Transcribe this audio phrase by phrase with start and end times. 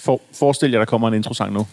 [0.00, 1.66] For, forestil jer, der kommer en introsang nu.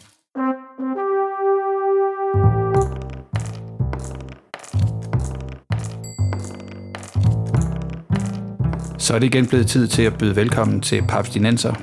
[8.97, 11.73] Så er det igen blevet tid til at byde velkommen til Paps Dinenser,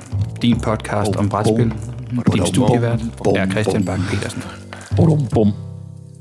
[0.41, 1.73] din podcast om brætspil.
[2.33, 3.01] Din studievært
[3.35, 4.43] er Christian Bang petersen
[4.95, 5.53] Bum, bum.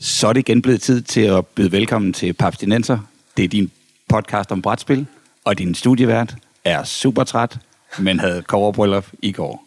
[0.01, 2.99] Så er det igen blevet tid til at byde velkommen til Paps Dinenser.
[3.37, 3.71] Det er din
[4.09, 5.07] podcast om brætspil,
[5.45, 6.35] og din studievært
[6.65, 7.59] er super træt,
[7.99, 9.64] men havde coverbryllup i går.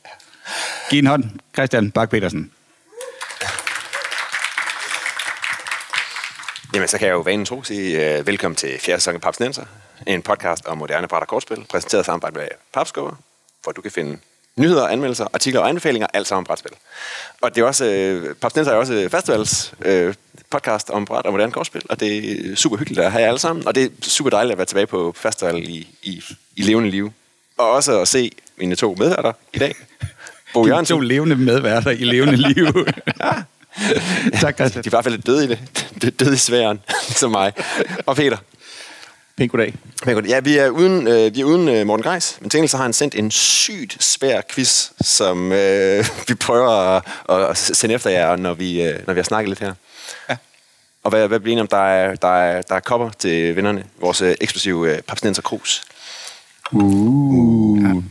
[0.89, 1.23] Giv en hånd,
[1.53, 2.51] Christian Bak petersen
[6.73, 9.39] Jamen, så kan jeg jo vanen tro sige uh, velkommen til fjerde sæson af Paps
[9.39, 9.65] Nenser,
[10.07, 13.15] en podcast om moderne bræt og kortspil, præsenteret samarbejde med Papskubber,
[13.63, 14.17] hvor du kan finde
[14.55, 16.71] nyheder, anmeldelser, artikler og anbefalinger, alt sammen om brætspil.
[17.41, 17.85] Og det er også,
[18.25, 20.13] uh, Paps Nenser er også øh, festivals uh,
[20.49, 23.39] podcast om bræt og moderne kortspil, og det er super hyggeligt at have jer alle
[23.39, 26.23] sammen, og det er super dejligt at være tilbage på festival i, i,
[26.55, 27.13] i levende liv.
[27.57, 29.75] Og også at se mine to medværter i dag.
[30.53, 30.95] Bo Jørgensen.
[30.95, 32.67] to levende medværter i levende liv.
[34.41, 34.83] tak, Christian.
[34.83, 35.47] De er i hvert fald lidt døde i
[36.01, 36.19] det.
[36.19, 36.79] Døde i sværen,
[37.19, 37.53] som mig.
[38.05, 38.37] Og Peter.
[39.37, 39.73] Pænt goddag.
[40.03, 40.29] Pænt goddag.
[40.29, 42.83] Ja, vi er uden, øh, vi er uden øh, Morten Greis, men til så har
[42.83, 47.03] han sendt en sygt svær quiz, som øh, vi prøver at,
[47.49, 49.73] at sende efter jer, når vi, øh, når vi har snakket lidt her.
[50.29, 50.37] Ja.
[51.03, 53.83] Og hvad, hvad bliver enige om, der er, der, er, der er kopper til vinderne.
[54.01, 55.83] Vores øh, eksplosive øh, Papsnenser Krus.
[56.71, 56.83] Uh.
[56.83, 57.83] uh.
[57.83, 58.01] Ja.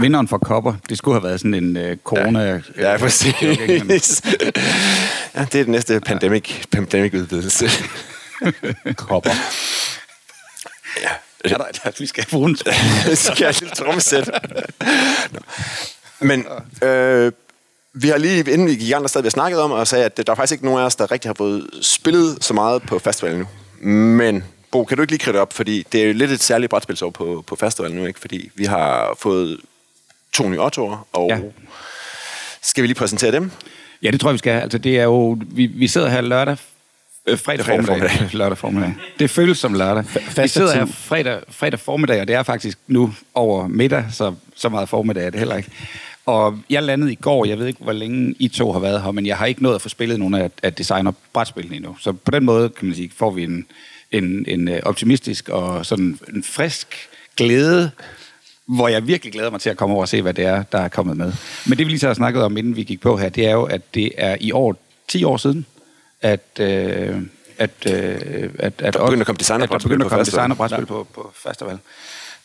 [0.00, 2.44] Vinderen for kopper, det skulle have været sådan en uh, corona...
[2.44, 4.22] Ja, ja præcis.
[5.34, 7.68] ja, det er den næste pandemic, pandemic-udvidelse.
[8.96, 9.30] kopper.
[11.02, 11.08] Ja.
[11.48, 12.56] Ja, der, der, vi skal bruge en
[13.16, 14.30] skal jeg lille trommesæt.
[16.20, 16.46] Men
[16.82, 17.32] øh,
[17.92, 20.16] vi har lige, inden vi gik i gang, der stadig snakket om, og sagde, at
[20.16, 22.98] der er faktisk ikke nogen af os, der rigtig har fået spillet så meget på
[22.98, 23.46] festivalen nu.
[23.90, 25.52] Men Bo, kan du ikke lige kridte op?
[25.52, 28.20] Fordi det er jo lidt et særligt brætspilsår på, på festivalen nu, ikke?
[28.20, 29.60] Fordi vi har fået
[30.34, 31.38] to nye ottoer, og ja.
[32.62, 33.50] skal vi lige præsentere dem?
[34.02, 34.50] Ja, det tror jeg, vi skal.
[34.60, 36.56] Altså, det er jo, vi, vi sidder her lørdag,
[37.26, 38.10] øh, fredag, fredag formiddag.
[38.10, 38.34] formiddag.
[38.38, 38.94] lørdag formiddag.
[39.18, 40.04] Det føles som lørdag.
[40.04, 44.34] F- vi sidder her fredag, fredag formiddag, og det er faktisk nu over middag, så,
[44.56, 45.70] så meget formiddag er det heller ikke.
[46.26, 49.10] Og jeg landede i går, jeg ved ikke, hvor længe I to har været her,
[49.10, 51.96] men jeg har ikke nået at få spillet nogle af, af designer brætspillene endnu.
[52.00, 53.66] Så på den måde, kan man sige, får vi en,
[54.12, 57.90] en, en øh, optimistisk og sådan en frisk glæde
[58.66, 60.78] hvor jeg virkelig glæder mig til at komme over og se, hvad det er, der
[60.78, 61.32] er kommet med.
[61.66, 63.52] Men det vi lige så har snakket om, inden vi gik på her, det er
[63.52, 64.76] jo, at det er i år,
[65.08, 65.66] 10 år siden,
[66.20, 67.22] at, øh,
[67.58, 71.78] at, øh, at, at, der begyndte at komme designerbrætspil på, komme designerbrætspil på, på festival.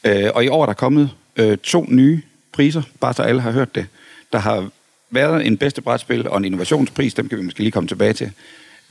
[0.04, 3.52] Øh, og i år er der kommet øh, to nye priser, bare så alle har
[3.52, 3.88] hørt det.
[4.34, 4.70] Der har
[5.12, 8.32] været en bedste brætspil og en innovationspris, dem kan vi måske lige komme tilbage til.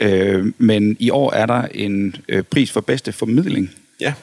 [0.00, 3.70] Øh, men i år er der en øh, pris for bedste formidling.
[4.00, 4.14] Ja,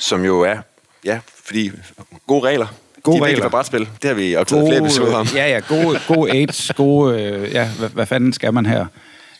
[0.00, 0.58] som jo er
[1.04, 1.70] ja, fordi
[2.26, 2.66] gode regler.
[3.02, 3.42] Gode de er regler.
[3.42, 3.80] for brætspil.
[3.80, 5.26] Det har vi optaget gode, flere episoder om.
[5.34, 8.86] Ja, ja, gode, gode aids, gode, øh, ja, hvad, hvad fanden skal man her?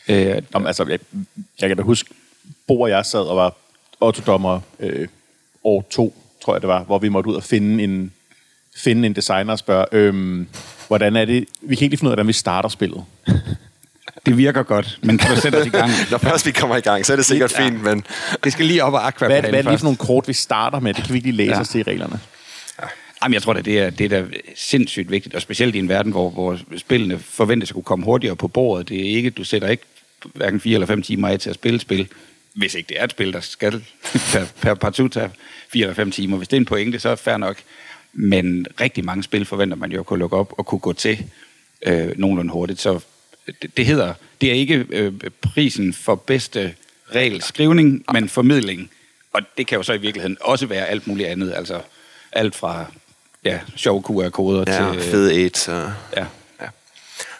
[0.07, 0.99] Øh, Jamen, altså, jeg,
[1.61, 2.09] jeg kan da huske,
[2.67, 3.55] Bo og jeg sad og var
[4.01, 5.07] autodommer øh,
[5.63, 8.13] år to, tror jeg det var, hvor vi måtte ud og finde en,
[8.77, 10.45] finde en designer og spørge, øh,
[10.87, 13.05] hvordan er det, vi kan ikke lige finde ud af, hvordan vi starter spillet.
[14.25, 15.91] Det virker godt, men kan du sætte os i gang?
[16.11, 17.65] Når først vi kommer i gang, så er det sikkert ja.
[17.65, 18.05] fint, men...
[18.43, 20.33] Det skal lige op og aqua Hvad, hvad er det lige for nogle kort, vi
[20.33, 20.93] starter med?
[20.93, 21.61] Det kan vi ikke lige læse ja.
[21.61, 22.19] os til i reglerne.
[22.81, 22.87] Ja.
[23.23, 24.25] Jamen, jeg tror, det er, det er da
[24.55, 28.35] sindssygt vigtigt, og specielt i en verden, hvor, hvor spillene forventes at kunne komme hurtigere
[28.35, 28.89] på bordet.
[28.89, 29.83] Det er ikke, du sætter ikke
[30.33, 32.07] hverken fire eller fem timer af til at spille spil,
[32.53, 33.71] hvis ikke det er et spil, der skal
[34.33, 35.29] per, per partout tage
[35.69, 36.37] fire eller fem timer.
[36.37, 37.57] Hvis det er en pointe, så er det fair nok.
[38.13, 41.25] Men rigtig mange spil forventer man jo at kunne lukke op og kunne gå til
[41.85, 42.81] øh, nogenlunde hurtigt.
[42.81, 42.99] Så
[43.47, 46.75] det, det hedder, det er ikke øh, prisen for bedste
[47.15, 48.89] regelskrivning, men formidling.
[49.33, 51.53] Og det kan jo så i virkeligheden også være alt muligt andet.
[51.55, 51.81] Altså
[52.31, 52.85] alt fra
[53.43, 55.01] ja, sjov QR-koder ja, til...
[55.01, 55.67] fede aids.
[55.67, 55.93] Og...
[56.17, 56.25] Ja.
[56.61, 56.67] Ja.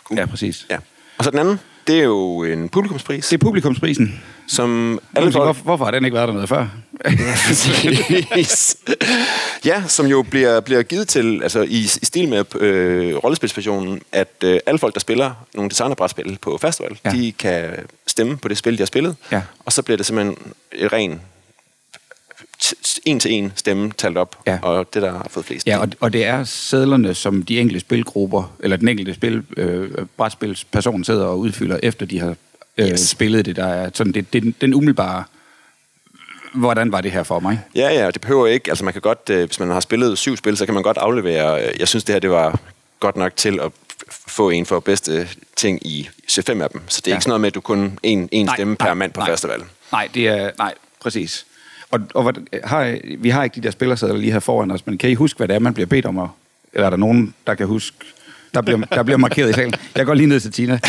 [0.04, 0.20] Cool.
[0.20, 0.66] ja, præcis.
[0.70, 0.78] Ja.
[1.18, 3.28] Og så den anden, det er jo en publikumspris.
[3.28, 4.22] Det er publikumsprisen.
[4.48, 5.46] Som alle folk...
[5.46, 6.68] Hvorfor, hvorfor har den ikke været der med før?
[9.66, 14.34] ja, som jo bliver, bliver givet til, altså i, i stil med øh, rollespilsversionen, at
[14.44, 17.12] øh, alle folk, der spiller nogle designerbrætspil på festival, ja.
[17.12, 17.70] de kan
[18.08, 19.16] stemme på det spil, de har spillet.
[19.32, 19.42] Ja.
[19.66, 20.38] Og så bliver det simpelthen
[20.72, 21.22] et ren
[23.06, 24.60] en til en stemme talt op, ja.
[24.62, 25.68] og det, der har fået flest.
[25.68, 29.92] Ja, og, og det er sædlerne, som de enkelte spilgrupper, eller den enkelte spil, øh,
[30.18, 32.36] brætspilsperson sidder og udfylder, efter de har
[32.78, 33.00] øh, yes.
[33.00, 35.24] spillet det, der er sådan det, det, den umiddelbare
[36.54, 37.62] hvordan var det her for mig?
[37.76, 38.70] Ja, ja, det behøver ikke.
[38.70, 40.98] Altså man kan godt, øh, hvis man har spillet syv spil, så kan man godt
[40.98, 41.64] aflevere.
[41.64, 42.60] Øh, jeg synes, det her det var
[43.00, 43.72] godt nok til at
[44.28, 46.82] få en for bedste ting i C5 af dem.
[46.88, 47.16] Så det er ja.
[47.16, 49.20] ikke sådan noget med, at du kun en, en nej, stemme per nej, mand på
[49.20, 49.64] nej, festival.
[49.92, 51.46] Nej, det er, nej, præcis.
[51.94, 55.10] Og, og har, vi har ikke de der spillersædler lige her foran os, men kan
[55.10, 56.18] I huske, hvad det er, man bliver bedt om?
[56.20, 56.30] At,
[56.74, 57.98] eller er der nogen, der kan huske,
[58.54, 59.74] Der bliver, der bliver markeret i salen.
[59.96, 60.80] Jeg går lige ned til Tina.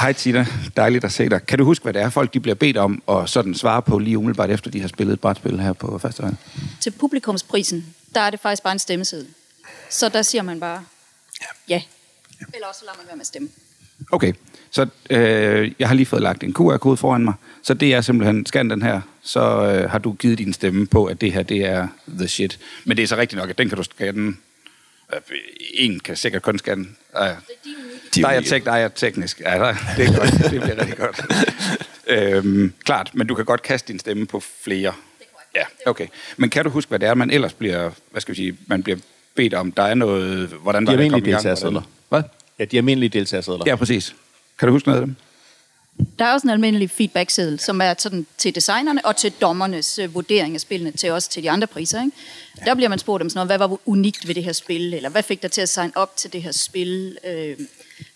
[0.00, 1.46] Hej Tina, dejligt at se dig.
[1.46, 3.98] Kan du huske, hvad det er, folk de bliver bedt om at sådan svare på
[3.98, 6.38] lige umiddelbart efter, de har spillet et brætspil her på festivalen?
[6.80, 9.28] Til publikumsprisen, der er det faktisk bare en stemmeseddel.
[9.90, 10.84] Så der siger man bare
[11.40, 11.74] ja.
[11.74, 11.82] ja.
[12.54, 13.48] Eller også lader man være med at stemme.
[14.12, 14.32] Okay,
[14.74, 18.46] så øh, jeg har lige fået lagt en QR-kode foran mig, så det er simpelthen,
[18.46, 21.64] scan den her, så øh, har du givet din stemme på, at det her, det
[21.64, 22.58] er the shit.
[22.84, 24.36] Men det er så rigtigt nok, at den kan du scanne.
[25.14, 25.20] Øh,
[25.74, 26.86] en kan sikkert kun scanne.
[27.20, 27.28] Øh,
[28.14, 29.40] der er jeg, tek, der er jeg teknisk.
[29.40, 30.50] Ja, der, det er godt.
[30.50, 31.22] Det bliver rigtig godt.
[32.06, 34.92] øhm, klart, men du kan godt kaste din stemme på flere.
[35.56, 36.06] Ja, okay.
[36.36, 38.82] Men kan du huske, hvad det er, man ellers bliver, hvad skal vi sige, man
[38.82, 38.98] bliver
[39.34, 39.72] bedt om?
[39.72, 41.34] Der er noget, hvordan De var det kom i gang?
[41.34, 41.82] deltagersedler.
[42.08, 42.22] Hvad?
[42.58, 43.62] Ja, de almindelige deltagersedler.
[43.66, 44.14] Ja, præcis.
[44.58, 45.16] Kan du huske noget af dem?
[46.18, 50.14] Der er også en almindelig feedback-seddel, som er sådan til designerne og til dommernes øh,
[50.14, 52.02] vurdering af spillene, til også til de andre priser.
[52.02, 52.16] Ikke?
[52.60, 52.64] Ja.
[52.64, 55.08] Der bliver man spurgt om sådan noget, hvad var unikt ved det her spil, eller
[55.08, 57.18] hvad fik dig til at signe op til det her spil?
[57.26, 57.56] Øh,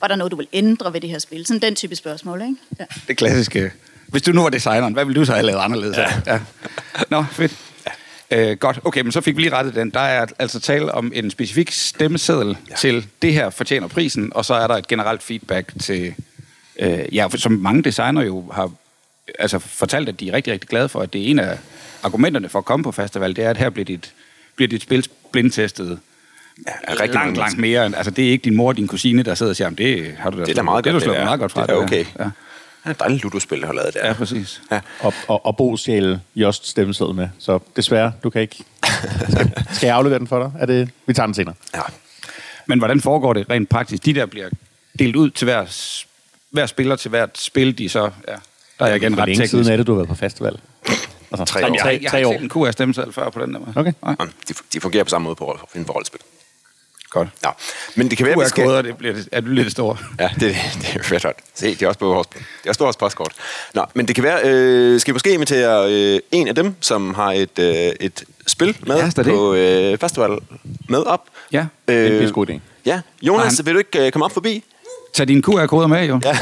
[0.00, 1.46] var der noget, du vil ændre ved det her spil?
[1.46, 2.56] Sådan den type spørgsmål, ikke?
[2.81, 2.85] Ja.
[3.08, 3.73] Det klassiske.
[4.06, 5.96] Hvis du nu var designeren, hvad ville du så have lavet anderledes?
[5.96, 6.12] Ja.
[6.26, 6.40] ja.
[7.11, 7.56] Nå, fedt.
[8.31, 9.90] Øh, godt, okay, men så fik vi lige rettet den.
[9.90, 12.75] Der er altså tale om en specifik stemmeseddel ja.
[12.75, 16.14] til det her fortjener prisen, og så er der et generelt feedback til,
[16.78, 18.70] øh, ja, som mange designer jo har
[19.38, 21.58] altså fortalt, at de er rigtig, rigtig glade for, at det er en af
[22.02, 24.12] argumenterne for at komme på festival, det er, at her bliver dit,
[24.56, 25.98] bliver dit spil blindtestet
[26.66, 27.84] ja, rigtig langt, langt mere.
[27.84, 30.30] Altså, det er ikke din mor og din kusine, der sidder og siger, det har
[30.30, 31.62] du da det er da meget det, godt, det, det, det meget godt fra.
[31.62, 32.04] Det er okay.
[32.19, 32.25] Ja.
[32.25, 34.06] Det er et dejligt ludospil, der har lavet der.
[34.06, 34.62] Ja, præcis.
[34.70, 34.80] Ja.
[35.00, 37.28] Og, og, og Bo stjæle Jost stemmeseddel med.
[37.38, 38.64] Så desværre, du kan ikke...
[39.30, 40.52] Skal, skal jeg aflevere den for dig?
[40.60, 40.90] Er det...
[41.06, 41.54] Vi tager den senere.
[41.75, 41.80] ja.
[42.66, 44.04] Men hvordan foregår det rent praktisk?
[44.04, 44.48] De der bliver
[44.98, 45.64] delt ud til hver,
[46.50, 48.10] hver spiller til hvert spil, de så...
[48.28, 48.32] Ja,
[48.78, 49.50] der er jeg igen ret teknisk.
[49.50, 50.58] siden er det, du har været på festival?
[51.30, 51.74] Altså, Tre år.
[51.74, 53.72] jeg, har, ikke- jeg har ikke set en QR-stemmeseddel før på den der måde.
[53.76, 53.92] Okay.
[54.02, 54.14] Nej,
[54.48, 56.20] De, de fungerer på samme måde på, for rollespil.
[57.10, 57.28] godt.
[57.44, 57.50] Ja.
[57.94, 58.64] Men det kan være, at vi skal...
[58.64, 59.96] QR-koder, det bliver det, er det lidt store.
[60.20, 60.40] Ja, det,
[60.82, 61.36] det er fedt godt.
[61.54, 63.32] Se, det er også på vores, det er også på vores postkort.
[63.74, 67.14] Nå, men det kan være, øh, skal vi måske invitere øh, en af dem, som
[67.14, 67.66] har et, øh,
[68.00, 70.38] et spil med Ja, på øh, festival
[70.88, 71.24] med op.
[71.52, 72.58] Ja, det er en øh, pissegod idé.
[72.86, 74.64] Ja, Jonas, han- vil du ikke øh, komme op forbi?
[75.12, 76.20] Tag dine QR-koder med, jo.
[76.25, 76.38] Ja.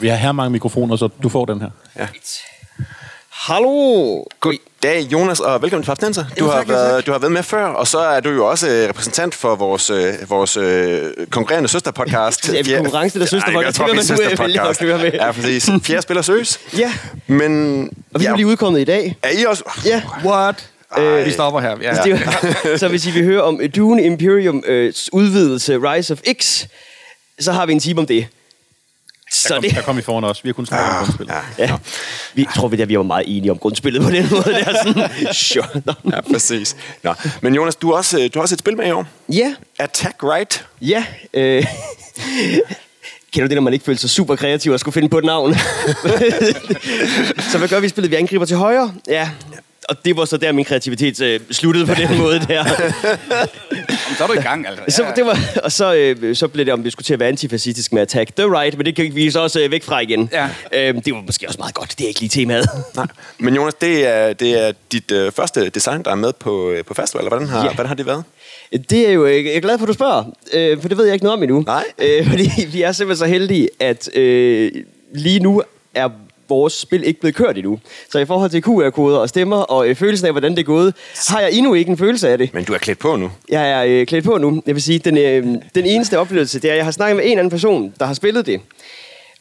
[0.00, 1.70] Vi har her mange mikrofoner, så du får den her.
[1.98, 2.06] ja.
[3.30, 4.24] Hallo!
[4.40, 6.24] Goddag, Jonas, og velkommen til Papstenser.
[6.38, 8.88] Du, har været, du har været med før, og så er du jo også øh,
[8.88, 12.48] repræsentant for vores, øh, vores øh, konkurrerende søsterpodcast.
[12.54, 14.80] Ja, Fjerde- konkurrence eller søsterpodcast, Ej, jeg det tror, vi søsterpodcast.
[14.82, 15.12] med.
[15.12, 15.70] Ja, præcis.
[15.82, 16.60] Fjerde spiller søs.
[16.78, 16.92] Ja,
[17.26, 17.84] Men
[18.14, 19.16] og vi er ja, jo lige udkommet i dag.
[19.22, 19.64] er I også...
[19.84, 20.68] Ja, What?
[20.98, 21.76] Øh, Vi stopper her.
[21.82, 22.18] Ja, jo-
[22.78, 26.64] så hvis I vil høre om Dune Imperium øh, udvidelse Rise of X,
[27.40, 28.26] så har vi en time om det.
[29.32, 30.44] Så Der kom, det, der kom I foran os.
[30.44, 31.26] Vi har kun snakket om grundspil.
[31.58, 31.76] Ja, ja,
[32.34, 34.42] vi tror vi, at vi var meget enige om grundspillet på den måde.
[34.44, 35.66] Det er sådan, sure.
[35.84, 35.92] Nå.
[36.10, 36.76] ja, præcis.
[37.02, 37.14] Nå.
[37.40, 39.06] Men Jonas, du har, også, øh, du har også et spil med i år.
[39.28, 40.64] Ja, Attack Right.
[40.80, 41.04] ja.
[41.34, 41.64] Øh,
[43.32, 45.24] Kender du det, når man ikke føler sig super kreativ og skulle finde på et
[45.24, 45.54] navn?
[47.50, 47.88] så hvad gør vi?
[47.88, 48.94] Spillede vi angriber til højre?
[49.08, 49.30] Ja.
[49.88, 52.64] Og det var så der, min kreativitet øh, sluttede på den måde der.
[54.16, 54.82] Så er du i gang, altså.
[54.96, 57.28] Så, det var, og så, øh, så blev det, om vi skulle til at være
[57.28, 60.30] antifascistisk med Attack the Right, men det kan vi så også øh, væk fra igen.
[60.32, 60.48] Ja.
[60.72, 62.66] Øh, det var måske også meget godt, det er ikke lige temaet.
[62.96, 63.06] Nej.
[63.38, 66.84] Men Jonas, det er, det er dit øh, første design, der er med på, øh,
[66.84, 67.28] på festival.
[67.28, 67.72] Hvordan har, Ja.
[67.74, 68.24] hvordan har det været?
[68.90, 71.14] Det er jo, jeg er glad for, at du spørger, øh, for det ved jeg
[71.14, 71.62] ikke noget om endnu.
[71.66, 71.84] Nej.
[71.98, 74.70] Øh, fordi vi er simpelthen så heldige, at øh,
[75.14, 75.62] lige nu
[75.94, 76.08] er
[76.52, 77.78] vores spil ikke blevet kørt endnu.
[78.10, 80.94] Så i forhold til QR-koder og stemmer og øh, følelsen af, hvordan det er gået,
[81.28, 82.54] har jeg endnu ikke en følelse af det.
[82.54, 83.30] Men du er klædt på nu.
[83.48, 84.62] Jeg er øh, klædt på nu.
[84.66, 87.24] Jeg vil sige, den, øh, den eneste oplevelse, det er, at jeg har snakket med
[87.26, 88.60] en anden person, der har spillet det.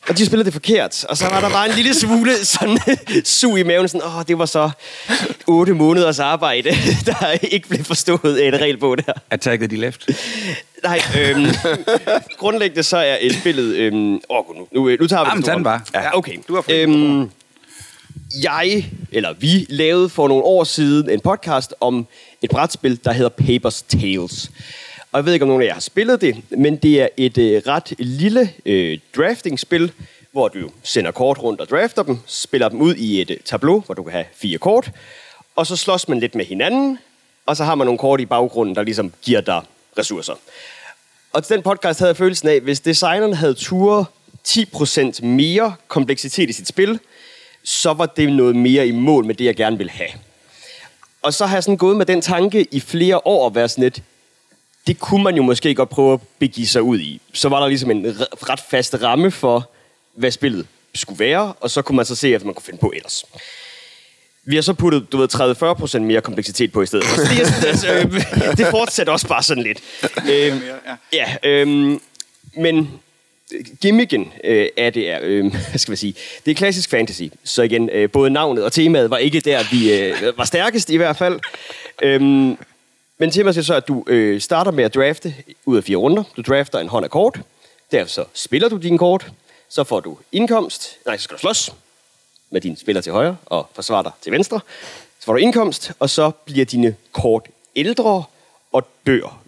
[0.10, 1.04] Og de spillede det forkert.
[1.04, 2.78] Og så var der bare en lille smule sådan
[3.26, 3.88] sug i maven.
[3.88, 4.70] Sådan, åh, det var så
[5.48, 6.70] otte måneders arbejde,
[7.06, 9.14] der ikke blev forstået af et regelbog der.
[9.30, 10.10] Attack the left.
[10.84, 11.46] Nej, øhm,
[12.38, 13.76] grundlæggende så er et spillet...
[13.76, 15.82] Øhm, åh, nu, nu, nu tager vi Jamen, det den bare.
[15.94, 16.38] Ja, okay.
[16.48, 17.30] Du har øhm,
[18.44, 22.08] jeg, eller vi, lavede for nogle år siden en podcast om
[22.42, 24.52] et brætspil, der hedder Papers, Tales.
[25.12, 27.38] Og jeg ved ikke, om nogen af jer har spillet det, men det er et
[27.38, 29.92] øh, ret lille øh, draftingspil,
[30.32, 33.80] hvor du sender kort rundt og drafter dem, spiller dem ud i et øh, tableau,
[33.80, 34.92] hvor du kan have fire kort,
[35.56, 37.00] og så slås man lidt med hinanden,
[37.46, 39.62] og så har man nogle kort i baggrunden, der ligesom giver dig
[39.98, 40.34] ressourcer.
[41.34, 44.12] Og til den podcast havde jeg følelsen af, hvis designeren havde tur
[44.48, 47.00] 10% mere kompleksitet i sit spil,
[47.64, 50.10] så var det noget mere i mål med det, jeg gerne ville have.
[51.22, 53.84] Og så har jeg sådan gået med den tanke i flere år at være sådan
[53.84, 54.02] lidt,
[54.88, 57.22] det kunne man jo måske godt prøve at begive sig ud i.
[57.34, 58.16] Så var der ligesom en
[58.50, 59.70] ret fast ramme for,
[60.16, 62.92] hvad spillet skulle være, og så kunne man så se, at man kunne finde på
[62.96, 63.26] ellers.
[64.44, 67.06] Vi har så puttet, du ved, 30-40% mere kompleksitet på i stedet.
[67.16, 69.80] Så det, er altså, øh, det fortsætter også bare sådan lidt.
[70.30, 70.62] Øh,
[71.14, 71.98] ja, øh,
[72.58, 72.90] men
[73.82, 76.14] gimmicken øh, af det er, øh, hvad skal man sige,
[76.46, 77.24] det er klassisk fantasy.
[77.44, 80.98] Så igen, øh, både navnet og temaet var ikke der, vi øh, var stærkest i
[80.98, 81.40] hvert fald.
[82.02, 82.52] Øh,
[83.22, 85.36] men temaet er så, at du øh, starter med at drafte
[85.66, 86.24] ud af fire runder.
[86.38, 87.42] Du drafter en hånd af kort.
[87.92, 89.32] Derefter så spiller du din kort.
[89.70, 90.98] Så får du indkomst.
[91.06, 91.74] Nej, så skal du slås
[92.50, 94.60] med din spiller til højre og forsvarer dig til venstre.
[95.20, 98.24] Så får du indkomst, og så bliver dine kort ældre
[98.72, 99.42] og dør.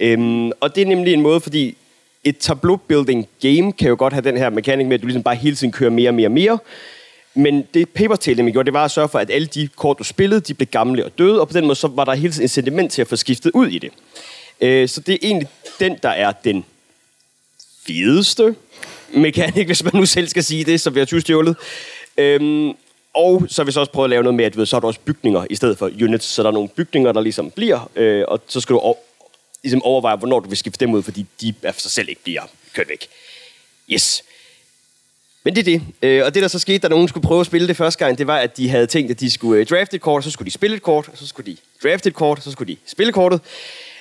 [0.00, 1.76] Øhm, og det er nemlig en måde, fordi
[2.24, 5.34] et tableau-building game kan jo godt have den her mekanik med, at du ligesom bare
[5.34, 6.58] hele tiden kører mere og mere og mere.
[7.38, 10.04] Men det Papers Tale gjorde, det var at sørge for, at alle de kort, du
[10.04, 12.48] spillede, de blev gamle og døde, og på den måde så var der hele tiden
[12.48, 13.90] sentiment til at få skiftet ud i det.
[14.60, 15.48] Øh, så det er egentlig
[15.80, 16.64] den, der er den
[17.86, 18.54] fedeste
[19.14, 21.56] mekanik, hvis man nu selv skal sige det, som vi har tyvstjålet.
[22.16, 22.68] Øhm,
[23.14, 24.80] og så har vi så også prøvet at lave noget med, at ved, så er
[24.80, 27.90] der også bygninger i stedet for units, så der er nogle bygninger, der ligesom bliver,
[27.96, 28.94] øh, og så skal du over,
[29.62, 32.42] ligesom overveje, hvornår du vil skifte dem ud, fordi de af sig selv ikke bliver
[32.72, 33.08] kørt væk.
[33.90, 34.22] Yes.
[35.48, 35.82] Men det er det.
[36.02, 38.18] Øh, og det, der så skete, da nogen skulle prøve at spille det første gang,
[38.18, 40.46] det var, at de havde tænkt, at de skulle øh, drafte et kort, så skulle
[40.46, 41.56] de spille et kort, så skulle de
[41.88, 43.40] drafte et kort, så skulle de spille kortet.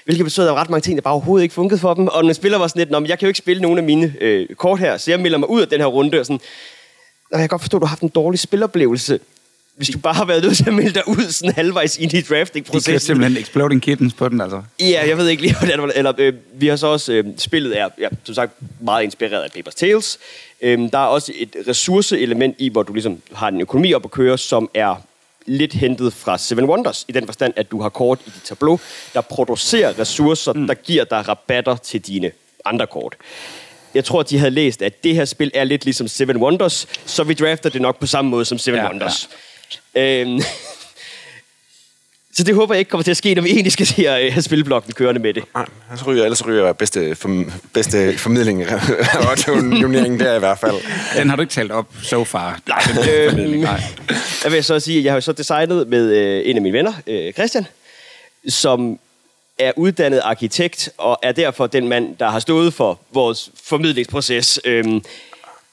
[0.06, 2.08] Hvilket betød, at der var ret mange ting, der bare overhovedet ikke funkede for dem.
[2.08, 4.48] Og når spiller var sådan lidt, jeg kan jo ikke spille nogen af mine øh,
[4.56, 6.20] kort her, så jeg melder mig ud af den her runde.
[6.20, 6.40] Og sådan,
[7.32, 9.20] Nå, jeg kan godt forstå, at du har haft en dårlig spiloplevelse.
[9.78, 12.22] Hvis du bare har været nødt til at melde dig ud sådan halvvejs ind i
[12.22, 12.94] drafting-processen.
[12.94, 14.62] De simpelthen Exploding Kittens på den, altså.
[14.80, 15.98] Ja, jeg ved ikke lige, hvordan det.
[15.98, 19.52] Eller, øh, vi har så også, øh, spillet er, ja, som sagt, meget inspireret af
[19.52, 20.20] Papers Tales.
[20.62, 24.12] Øh, der er også et ressourceelement i, hvor du ligesom har en økonomi op at
[24.12, 24.96] køre, som er
[25.46, 28.80] lidt hentet fra Seven Wonders, i den forstand, at du har kort i dit tableau,
[29.14, 30.68] der producerer ressourcer, mm.
[30.68, 32.32] der giver dig rabatter til dine
[32.66, 33.16] andre kort
[33.98, 37.24] jeg tror, de havde læst, at det her spil er lidt ligesom Seven Wonders, så
[37.24, 39.30] vi drafter det nok på samme måde som Seven ja, Wonders.
[39.32, 39.38] Ja.
[39.96, 40.42] Øhm,
[42.36, 44.32] så det håber jeg ikke kommer til at ske, når vi egentlig skal se at
[44.32, 45.44] have spilblokken kørende med det.
[45.54, 47.44] Nej, ellers ryger, ellers ryger bedste, for,
[47.74, 48.66] bedste formidling
[49.30, 50.76] og turneringen der i hvert fald.
[51.18, 52.60] Den har du ikke talt op so far.
[52.68, 52.82] Nej.
[53.14, 53.82] øhm, nej.
[54.44, 56.94] Jeg vil så sige, at jeg har så designet med øh, en af mine venner,
[57.08, 57.66] øh, Christian,
[58.50, 59.00] som
[59.60, 64.60] er uddannet arkitekt og er derfor den mand, der har stået for vores formidlingsproces.
[64.66, 65.04] Øhm,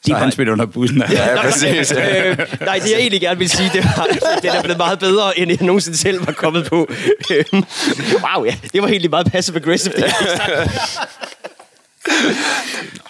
[0.06, 1.02] så de han spiller under bussen.
[1.11, 1.92] Ja, ja præcis.
[1.92, 4.99] øh, nej, det jeg egentlig gerne vil sige, det var, at den er blevet meget
[4.99, 6.88] bedre, end jeg nogensinde selv var kommet på.
[7.30, 7.64] Øhm,
[8.12, 8.54] wow, ja.
[8.73, 9.94] Det var egentlig meget passive-aggressive.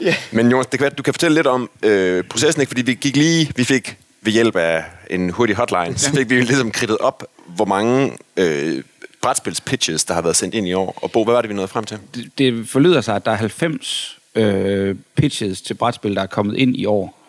[0.02, 0.14] yeah.
[0.32, 2.70] Men Jonas, det kan være, du kan fortælle lidt om øh, processen, ikke?
[2.70, 6.40] fordi vi gik lige, vi fik ved hjælp af en hurtig hotline, så fik vi
[6.40, 8.82] ligesom kridtet op, hvor mange øh,
[9.26, 10.98] brætspils-pitches, der har været sendt ind i år.
[11.02, 11.98] Og Bo, hvad var det, vi nåede frem til?
[12.14, 16.56] Det, det forlyder sig, at der er 90 øh, pitches til brætspil, der er kommet
[16.56, 17.20] ind i år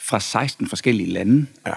[0.00, 1.46] fra 16 forskellige lande.
[1.66, 1.72] Ja.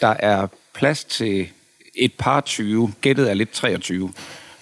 [0.00, 1.48] Der er plads til
[1.94, 4.12] et par 20, gættet er lidt 23,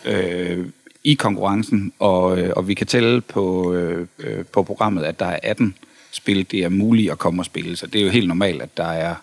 [0.05, 0.67] øh,
[1.05, 5.27] i konkurrencen, og, øh, og vi kan tælle på, øh, øh på programmet, at der
[5.27, 5.75] er 18
[6.13, 7.77] spil, det er muligt at komme og spille.
[7.77, 9.15] Så det er jo helt normalt, at der er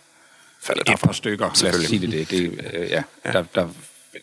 [0.71, 2.11] et par stykker, lad os sige det.
[2.11, 3.31] det, det øh, ja, ja.
[3.31, 3.67] Der, der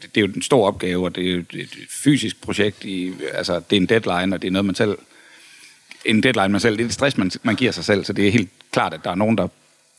[0.03, 2.85] det er jo en stor opgave, og det er jo et fysisk projekt.
[2.85, 4.99] I, altså, det er en deadline, og det er noget, man selv...
[6.05, 6.77] En deadline, man selv...
[6.77, 9.01] Det er et stress, man, man giver sig selv, så det er helt klart, at
[9.05, 9.49] der er nogen, der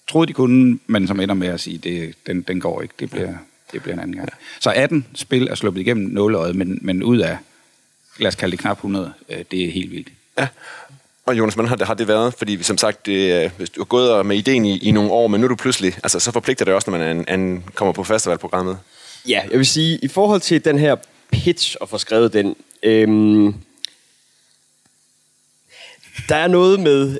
[0.08, 2.94] troede, de kunne, men som ender med at sige, det, den, den går ikke.
[3.00, 3.34] Det bliver,
[3.72, 4.30] det bliver en anden gang.
[4.60, 7.38] Så 18 spil er sluppet igennem nåleøjet, men, men ud af,
[8.18, 10.10] lad os kalde det knap 100, øh, det er helt vildt.
[10.38, 10.48] Ja,
[11.26, 12.34] og Jonas, hvordan har det, har det været?
[12.34, 15.42] Fordi som sagt, det, hvis du har gået med ideen i, i nogle år, men
[15.42, 18.04] nu er du pludselig, altså så forpligter det også, når man an, an, kommer på
[18.04, 18.78] festivalprogrammet.
[19.28, 20.96] Ja, jeg vil sige, i forhold til den her
[21.32, 23.56] pitch og få skrevet den, øhm,
[26.30, 27.20] der er noget med...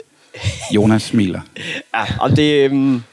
[0.76, 1.42] Jonas smiler.
[1.96, 2.66] ja, om det...
[2.66, 3.04] Øhm,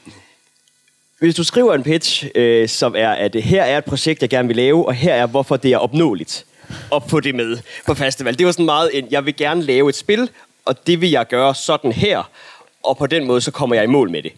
[1.19, 4.47] hvis du skriver en pitch, øh, som er, at her er et projekt, jeg gerne
[4.47, 6.45] vil lave, og her er, hvorfor det er opnåeligt
[6.95, 8.37] at få det med på festival.
[8.37, 10.29] Det var sådan meget en, jeg vil gerne lave et spil,
[10.65, 12.29] og det vil jeg gøre sådan her,
[12.83, 14.31] og på den måde, så kommer jeg i mål med det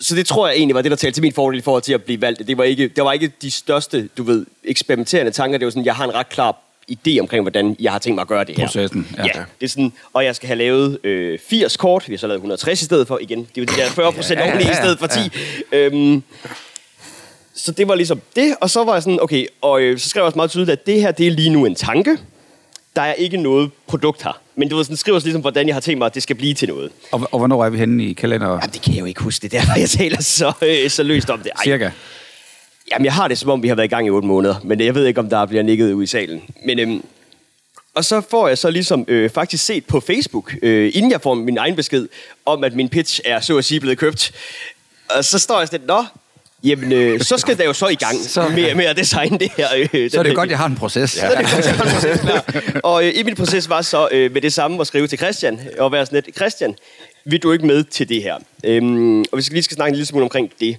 [0.00, 1.92] så det tror jeg egentlig var det, der talte til min fordel i forhold til
[1.92, 2.46] at blive valgt.
[2.46, 5.58] Det var ikke, det var ikke de største, du ved, eksperimenterende tanker.
[5.58, 6.56] Det var sådan, jeg har en ret klar
[6.90, 8.66] idé omkring, hvordan jeg har tænkt mig at gøre det her.
[8.66, 9.22] Processen, ja.
[9.22, 12.08] ja det er sådan, og jeg skal have lavet øh, 80 kort.
[12.08, 13.18] Vi har så lavet 160 i stedet for.
[13.22, 15.06] Igen, det er jo de der 40 procent ja, ja, ja, ja, i stedet for
[15.06, 15.18] 10.
[15.72, 15.78] Ja.
[15.78, 16.22] Øhm,
[17.54, 20.20] så det var ligesom det, og så var jeg sådan, okay, og øh, så skrev
[20.20, 22.18] jeg også meget tydeligt, at det her, det er lige nu en tanke
[22.98, 24.40] der er ikke noget produkt her.
[24.56, 26.54] Men du ved, sådan, skriver ligesom, hvordan jeg har tænkt mig, at det skal blive
[26.54, 26.90] til noget.
[27.12, 28.60] Og, og hvornår er vi henne i kalenderen?
[28.60, 29.42] Jamen, det kan jeg jo ikke huske.
[29.42, 31.50] Det er derfor, jeg taler så, øh, så løst om det.
[31.56, 31.64] Ej.
[31.64, 31.90] Cirka?
[32.92, 34.54] Jamen, jeg har det, som om vi har været i gang i otte måneder.
[34.64, 36.42] Men jeg ved ikke, om der bliver nikket ud i salen.
[36.66, 37.04] Men, øhm,
[37.94, 41.34] og så får jeg så ligesom øh, faktisk set på Facebook, øh, inden jeg får
[41.34, 42.08] min egen besked,
[42.46, 44.32] om at min pitch er så at sige blevet købt.
[45.10, 46.04] Og så står jeg sådan, nå,
[46.64, 49.50] Jamen, øh, så skal der jo så i gang Så- med, med at designe det
[49.56, 49.66] her.
[49.92, 51.10] Øh, Så er det godt, jeg har en proces.
[51.10, 52.80] Så er det godt, jeg har en proces klar.
[52.84, 55.60] Og øh, i min proces var så øh, med det samme at skrive til Christian,
[55.78, 56.74] og være sådan lidt, Christian,
[57.24, 58.34] vil du ikke med til det her?
[58.64, 60.76] Øhm, og vi skal lige skal snakke en lille smule omkring det.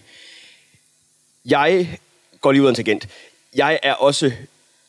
[1.46, 2.00] Jeg
[2.42, 3.08] går lige ud af en tangent.
[3.56, 4.32] Jeg er også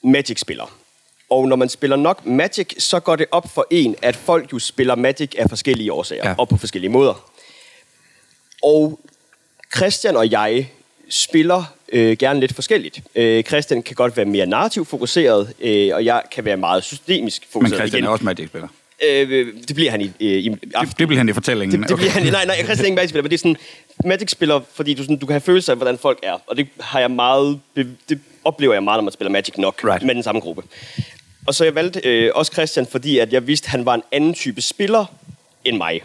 [0.03, 0.77] Magic-spiller.
[1.31, 4.59] Og når man spiller nok Magic, så går det op for en, at folk jo
[4.59, 6.35] spiller Magic af forskellige årsager, Ja.
[6.39, 7.31] og på forskellige måder.
[8.63, 9.01] Og
[9.77, 10.71] Christian og jeg
[11.09, 13.01] spiller øh, gerne lidt forskelligt.
[13.15, 17.43] Øh, Christian kan godt være mere narrativ fokuseret, øh, og jeg kan være meget systemisk
[17.43, 17.79] Men fokuseret.
[17.81, 18.07] Christian Igen.
[18.09, 18.69] er også Magic-spiller.
[19.09, 20.89] Øh, det bliver han i, øh, i aften.
[20.91, 21.81] Det, det bliver han i fortællingen.
[21.83, 23.57] Det, det bliver han, nej, nej, Christian er ikke Magic-spiller, men det er sådan
[24.05, 26.39] Magic-spiller, fordi du, sådan, du kan have følelse af, hvordan folk er.
[26.47, 30.03] Og det har jeg meget, det oplever jeg meget, når man spiller Magic nok Right.
[30.03, 30.63] med den samme gruppe.
[31.47, 34.03] Og så jeg valgte øh, også Christian, fordi at jeg vidste, at han var en
[34.13, 35.05] anden type spiller
[35.65, 36.03] end mig.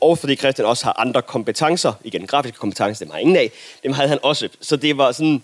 [0.00, 3.50] Og fordi Christian også har andre kompetencer, igen grafiske kompetencer, dem har jeg ingen af,
[3.82, 4.48] dem havde han også.
[4.60, 5.42] Så det var sådan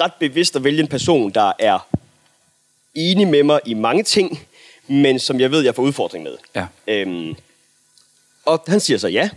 [0.00, 1.78] ret bevidst at vælge en person, der er
[2.94, 4.40] enig med mig i mange ting,
[4.88, 6.36] men som jeg ved, jeg får udfordring med.
[6.54, 6.66] Ja.
[6.88, 7.34] Øhm,
[8.46, 9.28] og han siger så ja.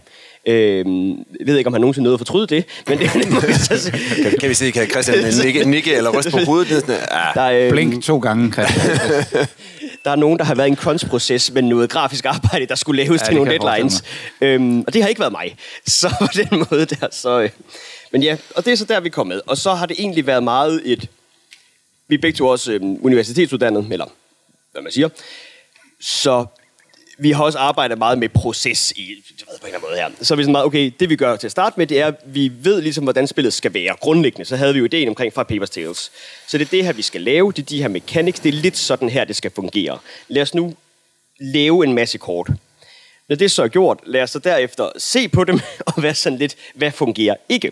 [0.46, 3.54] Øhm, jeg ved ikke, om han nogensinde nåede at fortryde det, men det må vi
[3.54, 3.92] så se.
[4.24, 6.70] Kan, kan vi se, kan Christian nikke, nikke eller ryste på hovedet?
[6.70, 8.98] Det sådan, ah, Der er, øhm, Blink to gange, Christian.
[10.06, 13.04] der er nogen, der har været i en crunch-proces med noget grafisk arbejde, der skulle
[13.04, 14.04] laves Ja, det til nogle deadlines.
[14.42, 15.56] Øhm, og det har ikke været mig.
[15.88, 17.40] Så på den måde der, så...
[17.40, 17.50] Øh,
[18.12, 19.42] men ja, og det er så der, vi er kommet.
[19.48, 21.08] Og så har det egentlig været meget et...
[22.08, 24.06] Vi er begge to også øh, universitetsuddannede, eller
[24.72, 25.10] hvad man siger.
[26.00, 26.46] Så
[27.20, 29.96] vi har også arbejdet meget med proces i, du ved, på en eller anden måde
[29.96, 30.26] her.
[30.26, 32.08] Så er vi sådan meget, okay, det vi gør til at starte med, det er,
[32.08, 33.96] at vi ved ligesom, hvordan spillet skal være.
[34.00, 36.12] Grundlæggende, så havde vi jo ideen omkring fra Papers, Tales.
[36.48, 38.54] Så det er det her, vi skal lave, det er de her mechanics, det er
[38.54, 40.00] lidt sådan her, det skal fungere.
[40.28, 40.74] Lad os nu
[41.40, 42.50] lave en masse kort.
[43.30, 45.60] Når det så er gjort, lad os så derefter se på dem
[45.96, 47.72] og være sådan lidt, hvad fungerer ikke?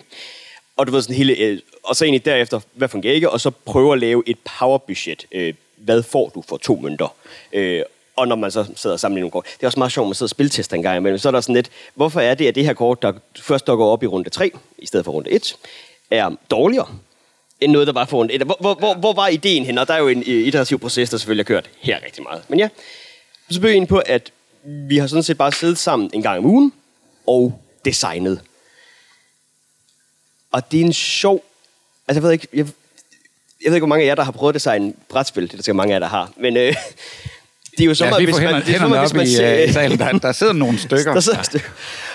[0.77, 3.29] Og du ved sådan hele, øh, og så egentlig derefter, hvad fungerer ikke?
[3.29, 5.25] Og så prøve at lave et powerbudget.
[5.31, 7.15] Øh, hvad får du for to mønter?
[7.53, 7.83] Øh,
[8.15, 9.45] og når man så sidder og sammenligner nogle kort.
[9.45, 11.17] Det er også meget sjovt, at man sidder og spiltester en gang imellem.
[11.17, 13.85] Så er der sådan lidt, hvorfor er det, at det her kort, der først dukker
[13.85, 15.57] op i runde 3, i stedet for runde 1,
[16.11, 16.87] er dårligere
[17.61, 18.41] end noget, der var for runde 1?
[18.41, 19.77] Hvor, hvor, hvor, hvor var ideen hen?
[19.77, 22.43] Og der er jo en øh, iterativ proces, der selvfølgelig har kørt her rigtig meget.
[22.49, 22.69] Men ja,
[23.49, 24.31] så blev jeg ind på, at
[24.63, 26.73] vi har sådan set bare siddet sammen en gang om ugen
[27.27, 28.41] og designet.
[30.51, 31.43] Og det er en sjov...
[32.07, 32.47] Altså, jeg ved ikke...
[32.53, 32.67] Jeg,
[33.63, 35.51] jeg ved ikke, hvor mange af jer, der har prøvet at designe brætspil.
[35.51, 36.31] Det er der mange af jer, der har.
[36.37, 36.75] Men øh,
[37.71, 39.73] det er jo så Ja, vi får hænderne, det er som, hvis man i, øh,
[39.73, 39.99] salen.
[39.99, 41.13] Der, der sidder nogle stykker.
[41.13, 41.65] der sidder et stykke.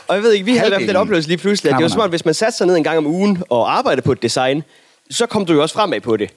[0.09, 1.83] Og jeg ved ikke, vi havde i hvert fald den oplevelse lige pludselig, at det
[1.83, 4.13] var som om, hvis man satte sig ned en gang om ugen og arbejdede på
[4.13, 4.63] et design,
[5.11, 6.31] så kom du jo også fremad på det.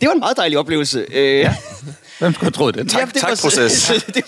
[0.00, 1.06] Det var en meget dejlig oplevelse.
[1.12, 1.54] Øh, ja.
[2.18, 2.90] Hvem skulle have troet det?
[2.90, 3.14] Tak.
[3.14, 3.92] det var så- proces.
[4.14, 4.24] det,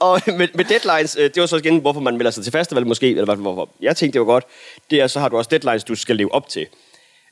[0.00, 2.86] og med, med deadlines, øh, det var så igen, hvorfor man melder sig til festival
[2.86, 4.44] måske, eller hvorfor jeg tænkte, det var godt,
[4.90, 6.66] det er, så har du også deadlines, du skal leve op til.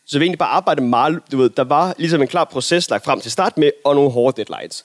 [0.07, 3.05] Så vi egentlig bare arbejde meget, du ved, der var ligesom en klar proces lagt
[3.05, 4.85] frem til start med, og nogle hårde deadlines.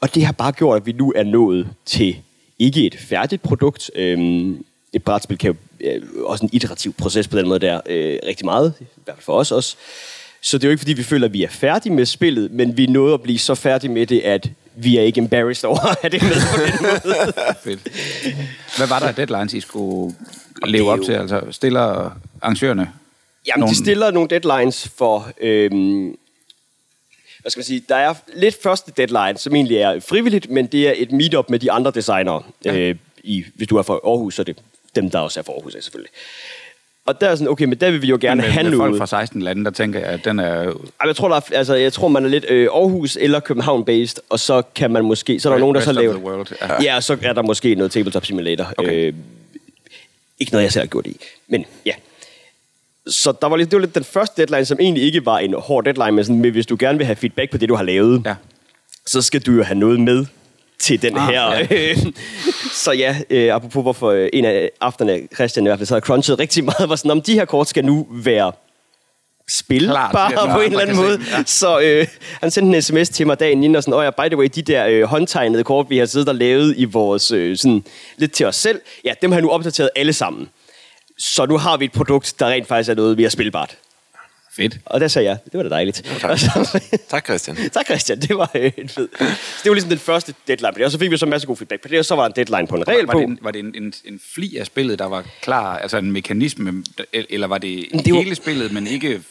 [0.00, 2.16] Og det har bare gjort, at vi nu er nået til
[2.58, 3.90] ikke et færdigt produkt.
[3.94, 5.56] Øhm, et brætspil kan jo
[5.88, 9.24] øh, også en iterativ proces på den måde der øh, rigtig meget, i hvert fald
[9.24, 9.76] for os også.
[10.42, 12.76] Så det er jo ikke, fordi vi føler, at vi er færdige med spillet, men
[12.76, 15.80] vi er nået at blive så færdige med det, at vi er ikke embarrassed over
[15.80, 17.32] at have det med på den måde.
[17.64, 17.80] Fedt.
[18.76, 20.14] Hvad var der af deadlines, I skulle
[20.66, 21.12] leve op til?
[21.12, 21.80] Altså stiller
[22.42, 22.92] arrangørerne?
[23.46, 25.30] Jamen, Nogle- de stiller nogle deadlines for...
[25.40, 26.16] Øhm,
[27.40, 27.82] hvad skal man sige?
[27.88, 31.58] Der er lidt første deadline, som egentlig er frivilligt, men det er et meetup med
[31.58, 32.42] de andre designere.
[32.64, 32.76] Ja.
[32.76, 34.58] Øh, i, hvis du er fra Aarhus, så er det
[34.94, 36.10] dem, der også er fra Aarhus, selvfølgelig.
[37.06, 38.98] Og der er sådan, okay, men der vil vi jo gerne med, have med folk
[38.98, 40.72] fra 16 lande, der tænker jeg, at den er...
[41.04, 44.40] Jeg tror, der er, altså, jeg tror, man er lidt øh, Aarhus eller København-based, og
[44.40, 45.40] så kan man måske...
[45.40, 46.16] Så er der nogen, der så Rest laver...
[46.16, 46.46] world.
[46.82, 47.00] Ja.
[47.00, 48.72] Så er der måske noget Tabletop Simulator.
[48.76, 49.06] Okay.
[49.08, 49.14] Øh,
[50.40, 51.16] ikke noget, jeg selv har gjort i.
[51.48, 51.92] Men ja.
[53.06, 55.54] Så der var lidt, det var lidt den første deadline, som egentlig ikke var en
[55.58, 57.82] hård deadline, men, sådan, men hvis du gerne vil have feedback på det, du har
[57.84, 58.34] lavet, Ja.
[59.06, 60.26] så skal du jo have noget med
[60.78, 61.66] til den Ah, her.
[61.70, 61.94] ja.
[62.84, 66.02] så ja, øh, apropos hvorfor øh, en af aftenerne, Christian i hvert fald sad og
[66.02, 68.52] crunchede rigtig meget, var sådan, om de her kort skal nu være
[69.50, 71.24] spilbare Klar til, at på en eller anden måde.
[71.24, 71.42] se ja.
[71.46, 72.06] Så øh,
[72.40, 74.48] han sendte en sms til mig dagen inden, og sådan, åh ja, by the way,
[74.54, 77.84] de der øh, håndtegnede kort, vi har siddet og lavet i vores, øh, sådan,
[78.16, 80.48] lidt til os selv, ja, dem har jeg nu opdateret alle sammen.
[81.18, 83.76] Så nu har vi et produkt, der rent faktisk er noget, vi har spilbart.
[84.56, 84.78] Fedt.
[84.86, 86.02] Og der sagde jeg, det var da dejligt.
[86.20, 86.30] tak.
[86.30, 87.56] Og så- Tak, Christian.
[87.72, 89.08] Tak Christian, det var øh, en fed.
[89.18, 89.24] Så
[89.64, 91.46] det var ligesom den første deadline på det, og så fik vi så en masse
[91.46, 93.18] god feedback på det, og så var der en deadline på en regel Var på.
[93.18, 96.12] det, en, var det en, en, en fli af spillet, der var klar, altså en
[96.12, 99.22] mekanisme, eller var det, det det var- hele spillet, men ikke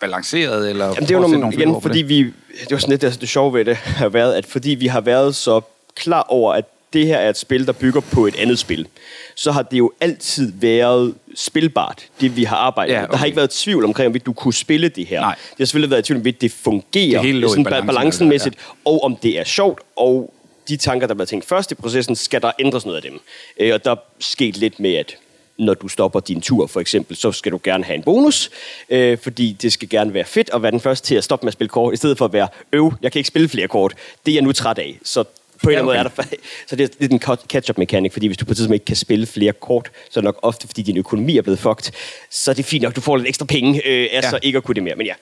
[0.00, 0.70] balanceret?
[0.70, 2.08] Eller Jamen, det var at sætte nogle, igen, fordi det?
[2.08, 4.86] vi, det var sådan lidt det, det sjove ved det, har været, at fordi vi
[4.86, 5.60] har været så
[5.96, 8.86] klar over, at det her er et spil, der bygger på et andet spil,
[9.34, 13.08] så har det jo altid været spilbart, det vi har arbejdet Ja, med.
[13.08, 13.26] Der har okay.
[13.26, 15.20] ikke været tvivl omkring, om du kunne spille det her.
[15.20, 15.34] Nej.
[15.50, 19.16] Det har selvfølgelig været tvivl om, det fungerer Det hele sådan balancen, balancenmæssigt, og om
[19.16, 20.34] det er sjovt, og
[20.68, 23.20] de tanker, der blev tænkt først i processen, skal der ændres noget af dem.
[23.60, 25.16] Øh, og der er sket lidt med, at
[25.58, 28.50] når du stopper din tur, for eksempel, så skal du gerne have en bonus,
[28.90, 31.48] øh, fordi det skal gerne være fedt at være den første til at stoppe med
[31.48, 33.94] at spille kort, i stedet for at være, øv, jeg kan ikke spille flere kort.
[34.26, 34.98] Det er jeg nu træt af.
[35.04, 35.24] Så
[35.62, 38.26] på en eller anden måde er der, så det er lidt en catch-up mekanik, fordi
[38.26, 40.66] hvis du på et tidspunkt ikke kan spille flere kort, så er det nok ofte,
[40.66, 41.92] fordi din økonomi er blevet fucked,
[42.30, 44.38] så er det fint nok, du får lidt ekstra penge, øh, af Ja.
[44.42, 44.94] ikke at kunne det mere.
[44.96, 45.14] Men ja,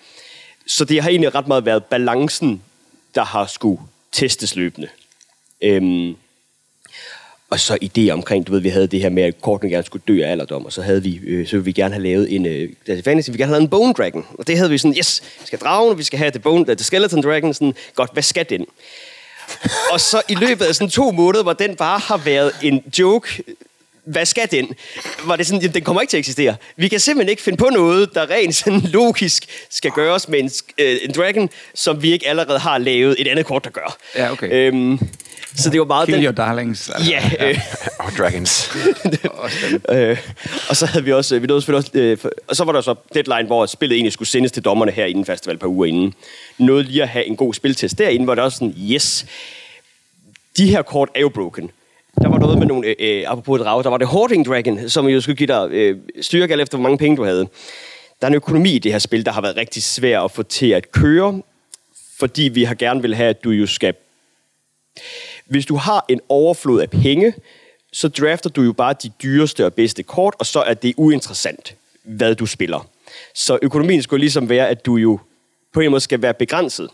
[0.67, 2.63] så det har egentlig ret meget været balancen,
[3.15, 3.81] der har skulle
[4.13, 4.89] testes løbende.
[5.63, 6.17] Øhm,
[7.51, 10.03] og så idéer omkring, du ved, vi havde det her med, at kortene gerne skulle
[10.09, 12.47] dø af alderdom, og så havde vi, øh, så ville vi gerne have lavet en,
[12.47, 14.27] øh, altså fantasy, vi gerne have lavet en Bone Dragon.
[14.39, 16.85] Og det havde vi sådan, yes, vi skal dragen, vi skal have the, bone, the
[16.85, 18.67] Skeleton Dragon, sådan, godt, hvad skal den?
[19.91, 23.43] Og så i løbet af sådan to måneder, hvor den bare har været en joke,
[24.07, 24.75] hvad skal den?
[25.25, 26.57] Var det sådan, jamen, den kommer ikke til at eksistere.
[26.77, 30.51] Vi kan simpelthen ikke finde på noget, der rent sådan logisk skal gøres med en,
[30.79, 33.97] øh, en dragon, som vi ikke allerede har lavet et andet kort, der gør.
[34.17, 34.49] Ja, okay.
[34.53, 34.99] Øhm,
[35.57, 36.07] så det var meget...
[36.07, 36.91] Kill den- your darlings.
[36.91, 37.11] Altså.
[37.11, 37.59] Ja, øh,
[37.99, 38.71] Og Dragons.
[39.95, 40.19] øh,
[40.69, 42.95] og så havde vi også, vi nåede selvfølgelig også, øh, og så var der så
[43.15, 46.15] deadline, hvor spillet egentlig skulle sendes til dommerne her inden festival par uger inden.
[46.59, 49.27] Nåede lige at have en god spiltest derinde, hvor der også sådan, yes,
[50.57, 51.71] de her kort er jo broken.
[52.23, 55.09] Der var noget med nogle, øh, øh apropos et der var det Hoarding Dragon, som
[55.09, 57.49] jo skulle give dig øh, styrke alt efter, hvor mange penge du havde.
[58.21, 60.43] Der er en økonomi i det her spil, der har været rigtig svær at få
[60.43, 61.43] til at køre,
[62.19, 63.95] fordi vi har gerne vil have, at du jo skal
[65.47, 67.35] hvis du har en overflod af penge,
[67.93, 71.77] så drafter du jo bare de dyreste og bedste kort, og så er det uinteressant,
[72.03, 72.89] hvad du spiller.
[73.35, 75.19] Så økonomien skulle ligesom være, at du jo
[75.73, 76.91] på en måde skal være begrænset.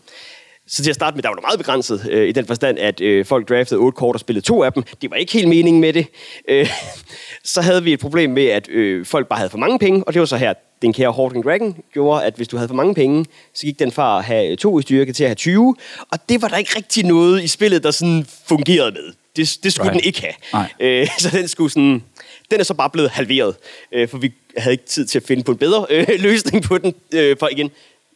[0.67, 3.01] Så til at starte med, der var det meget begrænset, øh, i den forstand, at
[3.01, 4.83] øh, folk draftede otte kort og spillede to af dem.
[5.01, 6.07] Det var ikke helt meningen med det.
[6.49, 6.69] Øh,
[7.43, 10.13] så havde vi et problem med, at øh, folk bare havde for mange penge, og
[10.13, 12.95] det var så her, den kære Hoarding Dragon gjorde, at hvis du havde for mange
[12.95, 15.75] penge, så gik den fra at have to i styrke til at have 20,
[16.11, 19.13] og det var der ikke rigtig noget i spillet, der sådan fungerede med.
[19.35, 20.01] Det, det skulle Right.
[20.03, 20.33] den ikke have.
[20.53, 20.69] Nej.
[20.79, 22.03] Øh, så den skulle sådan...
[22.51, 23.55] Den er så bare blevet halveret,
[23.91, 26.77] øh, for vi havde ikke tid til at finde på en bedre øh, løsning på
[26.77, 26.93] den.
[27.13, 27.71] Øh, for igen,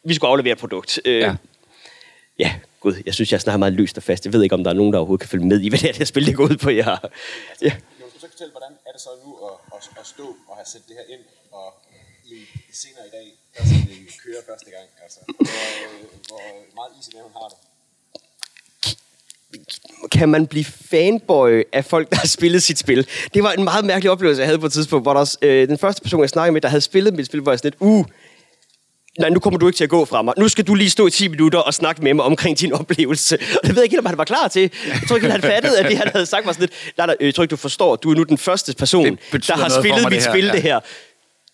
[0.05, 0.99] vi skulle aflevere et produkt.
[1.05, 1.35] Øh, Ja.
[2.39, 4.25] Ja, gud, jeg synes, jeg snakker meget løst og fast.
[4.25, 5.87] Jeg ved ikke, om der er nogen, der overhovedet kan følge med i, hvad det
[5.87, 6.69] er, det her spil det går ud på.
[6.69, 6.97] Jeg,
[7.61, 7.73] ja.
[8.01, 10.55] Jon, skal du så fortælle, hvordan er det så nu at, at, at stå og
[10.55, 11.67] have sat det her ind, og
[12.25, 12.37] i
[12.73, 15.19] senere i dag, der skal det køre første gang, altså.
[15.27, 15.43] Hvor,
[16.27, 16.41] hvor
[16.75, 17.57] meget is i maven har det.
[20.11, 23.07] kan man blive fanboy af folk, der har spillet sit spil?
[23.33, 25.77] Det var en meget mærkelig oplevelse, jeg havde på et tidspunkt, hvor der, øh, den
[25.77, 28.05] første person, jeg snakkede med, der havde spillet mit spil, var jeg sådan lidt, uh,
[29.19, 30.33] nej, nu kommer du ikke til at gå fra mig.
[30.37, 33.35] Nu skal du lige stå i 10 minutter og snakke med mig omkring din oplevelse.
[33.35, 34.61] Og det ved jeg ikke helt, om han var klar til.
[34.61, 37.15] Jeg tror ikke, han fattede, at det, han havde sagt, var sådan lidt, nej, nej,
[37.21, 40.11] jeg tror ikke, du forstår, du er nu den første person, der har spillet mit
[40.11, 40.31] det her.
[40.31, 40.51] spil, Ja.
[40.51, 40.79] det her.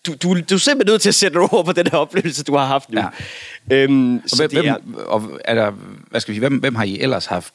[0.06, 2.56] Du, du, du er simpelthen nødt til at sætte ord på den her oplevelse, du
[2.56, 3.00] har haft nu.
[3.70, 3.76] Ja.
[3.76, 5.70] Øhm, Og så hvem, det er, og er der,
[6.10, 7.54] hvad skal vi sige, hvem, hvem har I ellers haft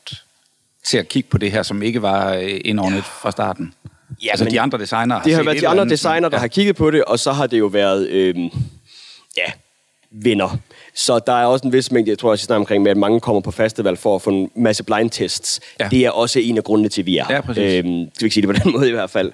[0.86, 3.74] til at kigge på det her, som ikke var øh, indordnet fra starten?
[4.24, 6.38] Ja, altså men de andre designere har Det har været et de andre designer, der
[6.38, 6.41] ja.
[6.41, 8.50] har kigget på det, og så har det jo været, øhm,
[9.38, 9.43] ja,
[10.12, 10.58] venner.
[10.95, 13.19] Så der er også en vis mængde, jeg tror også, jeg omkring med, at mange
[13.19, 15.60] kommer på festival for at få en masse blind tests.
[15.80, 15.88] Ja.
[15.91, 17.36] Det er også en af grundene til, at vi er her.
[17.36, 17.63] Ja, præcis.
[17.86, 19.32] Øhm, skal vi ikke sige det på den måde i hvert fald.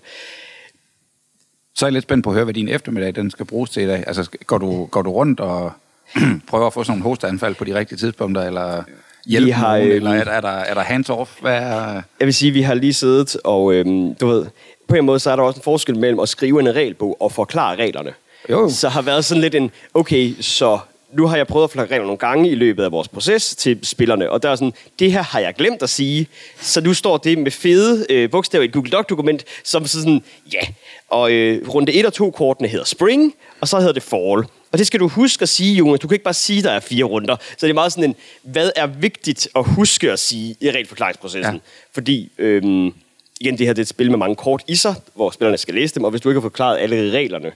[1.76, 3.84] Så er jeg lidt spændt på at høre, hvad din eftermiddag den skal bruges til
[3.84, 4.04] i dag.
[4.08, 5.72] Altså, går du, går du rundt og
[6.50, 8.84] prøver at få sådan nogle hosteanfald på de rigtige tidspunkter, eller
[9.26, 11.42] hjælpe Vi har, nogen, øhm, eller er, der- er der, er der hands-off?
[11.42, 14.46] Hvad er, Jeg vil sige, vi har lige siddet, og øhm, du ved,
[14.88, 17.32] på en måde, så er der også en forskel mellem at skrive en regelbog og
[17.32, 18.14] forklare reglerne.
[18.49, 18.69] Jo.
[18.69, 20.79] Så har været sådan lidt en, okay, så
[21.13, 23.79] nu har jeg prøvet at forklare reglerne nogle gange i løbet af vores proces til
[23.84, 26.27] spillerne, og der er sådan, det her har jeg glemt at sige,
[26.62, 30.23] så nu står det med fede øh, bogstaver i et Google Doc-dokument, som så sådan,
[30.53, 30.60] ja,
[31.10, 34.45] og øh, runde 1 og 2 kortene hedder Spring, og så hedder det Fall.
[34.71, 35.99] Og det skal du huske at sige, Jonas.
[35.99, 37.36] Du kan ikke bare sige, der er fire runder.
[37.58, 41.55] Så det er meget sådan en, hvad er vigtigt at huske at sige i regelforklaringsprocessen?
[41.55, 41.60] Ja.
[41.93, 42.93] Fordi, øhm,
[43.39, 45.73] igen, det her det er et spil med mange kort i sig, hvor spillerne skal
[45.73, 47.51] læse dem, og hvis du ikke har forklaret alle reglerne,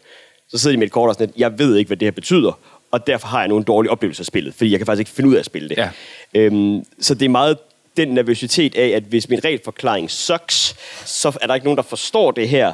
[0.52, 2.12] så sidder de med et kort og sådan lidt, jeg ved ikke, hvad det her
[2.12, 2.60] betyder,
[2.92, 5.30] og derfor har jeg nogle dårlige oplevelser af spillet, fordi jeg kan faktisk ikke finde
[5.30, 5.78] ud af at spille det.
[5.78, 5.90] Ja.
[6.34, 7.58] Øhm, så det er meget
[7.98, 12.32] den nervøsitet af, at hvis min regelforklaring sucks, så er der ikke nogen, der forstår
[12.32, 12.74] det her,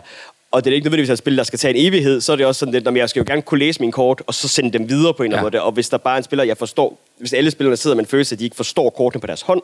[0.52, 2.46] og det er ikke nødvendigvis et spil, der skal tage en evighed, så er det
[2.46, 4.74] også sådan lidt, at jeg skal jo gerne kunne læse mine kort, og så sende
[4.78, 5.64] dem videre på en eller anden måde.
[5.64, 8.08] Og hvis der bare er en spiller, jeg forstår, hvis alle spillerne sidder med en
[8.10, 9.62] følelse, at de ikke forstår kortene på deres hånd,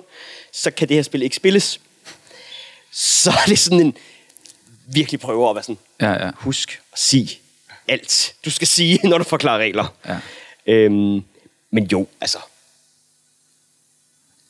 [0.53, 1.79] så kan det her spil ikke spilles.
[2.91, 3.97] Så er det sådan en
[4.93, 6.31] virkelig prøver at være sådan, Ja, ja.
[6.35, 7.37] husk at sige
[7.91, 9.93] alt, du skal sige, når du forklarer regler.
[10.07, 10.17] Ja.
[10.65, 11.23] Øhm,
[11.71, 12.37] men jo, altså,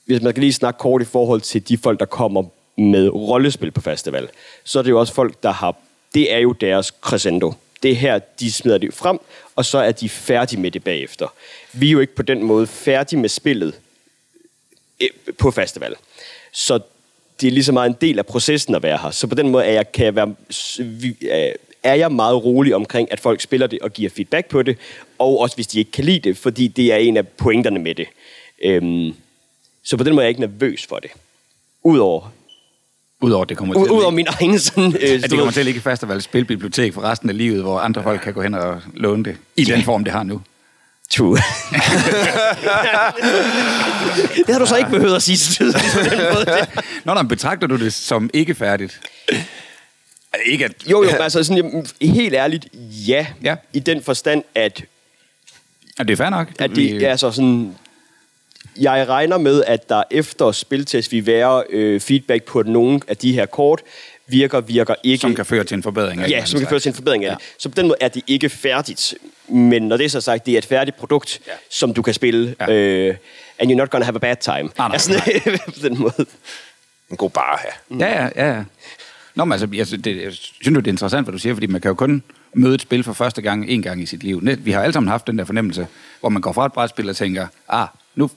[0.05, 2.43] hvis man kan lige snakke kort i forhold til de folk, der kommer
[2.77, 4.29] med rollespil på festival,
[4.63, 5.75] så er det jo også folk, der har...
[6.13, 7.53] Det er jo deres crescendo.
[7.83, 9.19] Det er her, de smider det frem,
[9.55, 11.33] og så er de færdige med det bagefter.
[11.73, 13.79] Vi er jo ikke på den måde færdige med spillet
[14.99, 15.95] øh, på festival.
[16.51, 16.79] Så
[17.41, 19.11] det er lige så meget en del af processen at være her.
[19.11, 20.35] Så på den måde er jeg, kan jeg være,
[21.83, 24.77] er jeg meget rolig omkring, at folk spiller det og giver feedback på det,
[25.19, 27.95] og også hvis de ikke kan lide det, fordi det er en af pointerne med
[27.95, 28.07] det.
[28.63, 29.13] Øhm,
[29.83, 31.11] så på den måde er jeg ikke nervøs for det.
[31.83, 32.31] Udover
[33.21, 34.95] Udover det kommer til Udover min egen sådan...
[35.01, 37.79] Øh, at det kommer til at ligge i festival spilbibliotek for resten af livet, hvor
[37.79, 40.41] andre folk kan gå hen og låne det i den form, det har nu.
[41.11, 41.37] True.
[44.45, 46.45] det har du så ikke behøvet at sige så tydeligt på den måde.
[47.05, 48.99] Nå, nå, betragter du det som ikke færdigt?
[50.45, 50.71] Ikke at...
[50.91, 52.67] Jo, jo, altså sådan, helt ærligt,
[53.07, 53.27] ja.
[53.43, 53.55] Ja.
[53.73, 54.83] I den forstand, at...
[55.99, 56.47] Er det er fair nok.
[56.59, 57.75] At det er altså sådan...
[58.79, 63.17] Jeg regner med, at der efter spiltest vil være øh, feedback på, at nogle af
[63.17, 63.81] de her kort
[64.27, 65.21] virker, virker ikke.
[65.21, 67.29] Som kan føre til en forbedring af Ja, som kan føre til en forbedring af
[67.29, 67.35] ja.
[67.35, 67.43] det.
[67.57, 69.13] Så på den måde er det ikke færdigt.
[69.47, 71.51] Men når det er så sagt, det er et færdigt produkt, ja.
[71.69, 72.55] som du kan spille.
[72.59, 72.71] Ja.
[72.71, 73.15] Øh,
[73.59, 74.69] and you're not gonna have a bad time.
[74.77, 75.13] Nej, nej, altså,
[75.81, 76.25] på den måde.
[77.09, 77.97] En god bar her.
[77.99, 78.63] Ja, ja, ja.
[79.35, 81.81] Nå, men altså, jeg, det, jeg synes det er interessant, hvad du siger, fordi man
[81.81, 84.41] kan jo kun møde et spil for første gang en gang i sit liv.
[84.59, 85.87] Vi har alle sammen haft den der fornemmelse,
[86.19, 88.29] hvor man går fra et brætspil og tænker, ah, nu,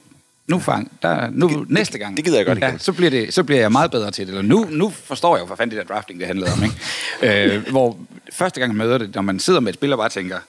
[0.47, 2.17] nu fang, der, nu det, næste gang.
[2.17, 4.31] Det gider jeg godt ja, så, bliver det, så bliver jeg meget bedre til det.
[4.31, 6.63] Eller nu, nu forstår jeg jo, hvad fanden det der drafting, det handlede om.
[6.63, 7.55] Ikke?
[7.55, 7.99] øh, hvor
[8.33, 10.39] første gang man møder det, når man sidder med et spil og bare tænker,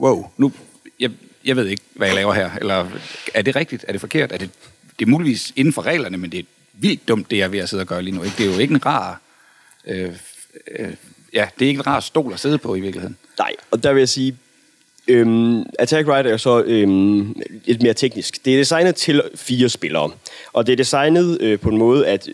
[0.00, 0.52] wow, nu,
[1.00, 1.10] jeg,
[1.44, 2.50] jeg ved ikke, hvad jeg laver her.
[2.60, 2.86] Eller
[3.34, 3.84] er det rigtigt?
[3.88, 4.32] Er det forkert?
[4.32, 4.50] Er det,
[4.98, 7.58] det er muligvis inden for reglerne, men det er vildt dumt, det jeg er ved
[7.58, 8.22] at sidde og gøre lige nu.
[8.22, 8.36] Ikke?
[8.38, 9.20] Det er jo ikke en rar...
[9.86, 10.12] Øh,
[10.78, 10.94] øh,
[11.32, 13.16] ja, det er ikke en rar stol at sidde på i virkeligheden.
[13.38, 14.36] Nej, og der vil jeg sige,
[15.08, 18.44] Øhm, Attack Rider er så øhm, lidt mere teknisk.
[18.44, 20.10] Det er designet til fire spillere,
[20.52, 22.28] og det er designet øh, på en måde, at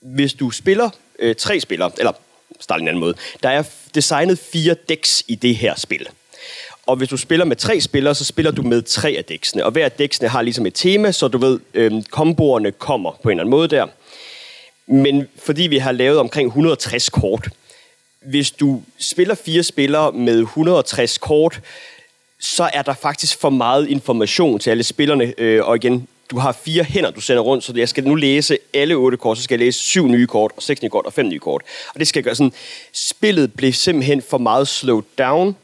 [0.00, 2.12] hvis du spiller øh, tre spillere, eller
[2.60, 3.62] start en anden måde, der er
[3.94, 6.08] designet fire decks i det her spil.
[6.86, 9.64] Og hvis du spiller med tre spillere, så spiller du med tre af dæksene.
[9.64, 13.28] Og hver af dæksene har ligesom et tema, så du ved, øhm, komboerne kommer på
[13.28, 13.86] en eller anden måde der.
[14.90, 17.48] Men fordi vi har lavet omkring 160 kort,
[18.20, 21.60] hvis du spiller fire spillere med 160 kort,
[22.40, 25.34] så er der faktisk for meget information til alle spillerne.
[25.38, 28.58] Øh, og igen, du har fire hænder, du sender rundt, så jeg skal nu læse
[28.74, 31.12] alle otte kort, så skal jeg læse syv nye kort, og seks nye kort, og
[31.12, 31.62] fem nye kort.
[31.94, 32.52] Og det skal gøre sådan,
[32.92, 35.56] spillet blev simpelthen for meget slowed down.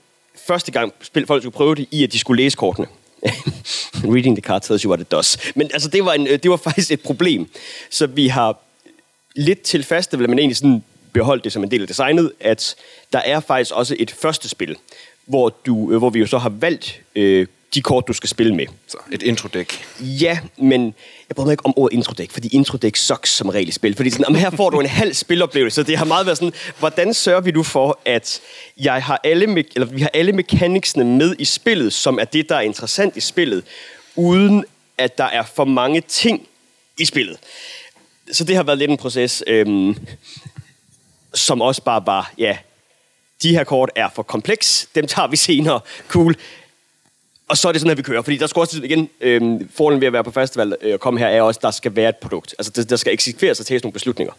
[0.47, 2.87] Første gang spil, folk skulle prøve det i, at de skulle læse kortene.
[4.15, 5.39] Reading the card tells you what it does.
[5.55, 7.49] Men altså, det var, en, øh, det var faktisk et problem.
[7.91, 8.66] Så vi har
[9.37, 12.75] lidt til festival, men egentlig sådan beholdt det som en del af designet, at
[13.12, 14.77] der er faktisk også et første spil,
[15.27, 18.55] hvor, du, øh, hvor vi jo så har valgt øh, de kort, du skal spille
[18.55, 18.66] med.
[18.87, 19.85] Så et introdæk.
[20.01, 20.94] Ja, men
[21.29, 23.96] jeg bryder mig ikke om ordet introdæk, fordi introdæk sucks som regel i spil.
[23.96, 25.83] Fordi sådan, her får du en halv spiloplevelse.
[25.83, 28.40] Det har meget været sådan, hvordan sørger vi du for, at
[28.81, 32.49] jeg har alle me- eller vi har alle mekaniksene med i spillet, som er det,
[32.49, 33.64] der er interessant i spillet,
[34.16, 34.64] uden
[34.99, 36.49] at der er for mange ting
[36.99, 37.37] i spillet.
[38.33, 39.97] Så det har været lidt en proces, øhm,
[41.35, 42.59] som også bare var, ja,
[43.43, 46.37] de her kort er for kompleks, dem tager vi senere, cool.
[47.49, 48.23] Og så er det sådan, at vi kører.
[48.23, 51.21] Fordi der skal også igen, øhm, fordelen ved at være på festival øh, og komme
[51.21, 52.55] her, er også, at der skal være et produkt.
[52.59, 54.35] Altså, der, der skal eksekveres og tages nogle beslutninger.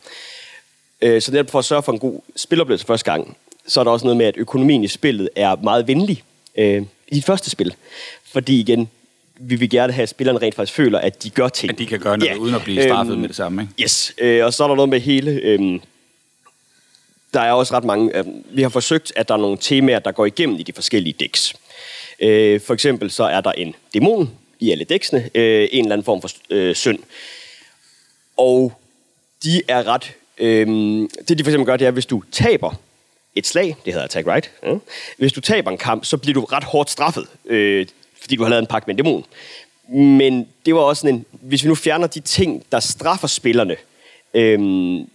[1.01, 3.91] Øh, så netop for at sørge for en god spiloplevelse første gang, så er der
[3.91, 6.23] også noget med, at økonomien i spillet er meget venlig
[6.57, 7.75] øh, i det første spil.
[8.23, 8.89] Fordi igen,
[9.39, 11.71] vi vil gerne have, at spillerne rent faktisk føler, at de gør ting.
[11.71, 12.37] At de kan gøre noget, ja.
[12.37, 13.73] uden at blive straffet øh, med det samme, ikke?
[13.83, 14.13] Yes.
[14.17, 15.31] Øh, og så er der noget med hele...
[15.31, 15.79] Øh,
[17.33, 18.17] der er også ret mange...
[18.17, 21.15] Øh, vi har forsøgt, at der er nogle temaer, der går igennem i de forskellige
[21.19, 21.55] decks.
[22.19, 26.05] Øh, for eksempel så er der en dæmon i alle dæksene, øh, en eller anden
[26.05, 26.99] form for øh, synd.
[28.37, 28.73] Og
[29.43, 30.13] de er ret...
[30.37, 30.67] Øh,
[31.27, 32.73] det de for eksempel gør, det er, hvis du taber
[33.35, 34.73] et slag, det hedder attack right, ja.
[35.17, 37.87] hvis du taber en kamp, så bliver du ret hårdt straffet, øh,
[38.21, 39.25] fordi du har lavet en pakke med en dæmon.
[40.17, 43.75] Men det var også sådan en, hvis vi nu fjerner de ting, der straffer spillerne
[44.33, 45.09] øhm,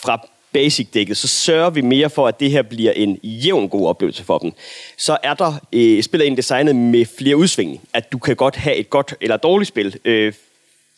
[0.00, 4.24] fra basic-dækket, så sørger vi mere for, at det her bliver en jævn god oplevelse
[4.24, 4.52] for dem.
[4.96, 8.76] Så er der øh, spiller en designet med flere udsving, at du kan godt have
[8.76, 10.32] et godt eller dårligt spil, øh,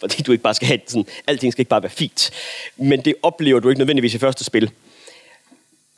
[0.00, 2.30] fordi du ikke bare skal have sådan, alting skal ikke bare være fint.
[2.76, 4.70] Men det oplever du ikke nødvendigvis i første spil.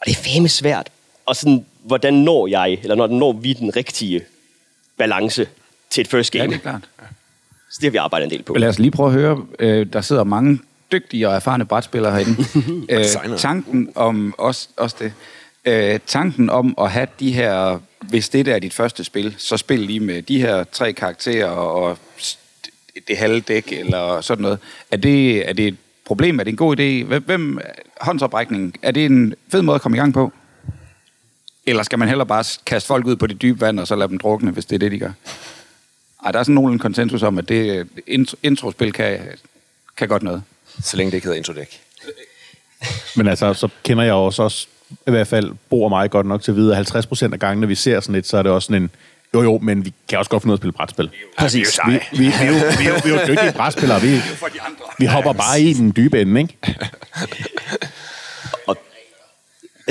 [0.00, 0.90] Og det er fandme svært.
[1.26, 4.24] Og sådan, hvordan når jeg, eller når, når vi den rigtige
[5.00, 5.48] balance
[5.90, 6.44] til et first game?
[6.44, 6.88] Ja, det er klart.
[7.70, 8.54] Så det har vi arbejdet en del på.
[8.54, 10.60] Lad os lige prøve at høre, øh, der sidder mange
[10.92, 12.44] dygtige og erfarne brætspillere herinde.
[12.94, 15.12] øh, tanken om, også, også det,
[15.64, 19.56] øh, tanken om at have de her, hvis det der er dit første spil, så
[19.56, 21.98] spil lige med de her tre karakterer og
[23.08, 24.58] det halve dæk eller sådan noget.
[24.90, 26.40] Er det, er det et problem?
[26.40, 27.06] Er det en god idé?
[27.06, 27.58] Hvem, hvem
[28.00, 30.32] håndsoprækning, er det en fed måde at komme i gang på?
[31.66, 34.08] Eller skal man heller bare kaste folk ud på det dybe vand, og så lade
[34.08, 35.12] dem drukne, hvis det er det, de gør?
[36.24, 39.18] Ej, der er sådan nogen konsensus om, at det intro, introspil kan,
[39.96, 40.42] kan godt noget.
[40.82, 41.80] Så længe det ikke hedder introdæk.
[43.16, 44.66] Men altså, så kender jeg også, også
[45.06, 47.40] i hvert fald Bo og mig godt nok til at vide, at 50 procent af
[47.40, 48.90] gangene, vi ser sådan et, så er det også sådan en,
[49.34, 51.10] jo jo, men vi kan også godt finde ud af at spille brætspil.
[51.38, 51.78] Præcis.
[51.86, 54.00] Vi, vi, vi, er jo, vi, er jo, vi er jo dygtige brætspillere.
[54.00, 54.20] Vi,
[54.98, 56.56] vi hopper bare i den dybe ende, ikke?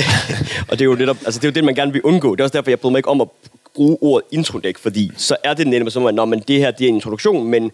[0.69, 2.35] Og, det er jo netop, altså det er jo det, man gerne vil undgå.
[2.35, 3.27] Det er også derfor, jeg bryder mig ikke om at
[3.75, 6.85] bruge ordet introdæk, fordi så er det netop som, at når man, det her det
[6.85, 7.71] er en introduktion, men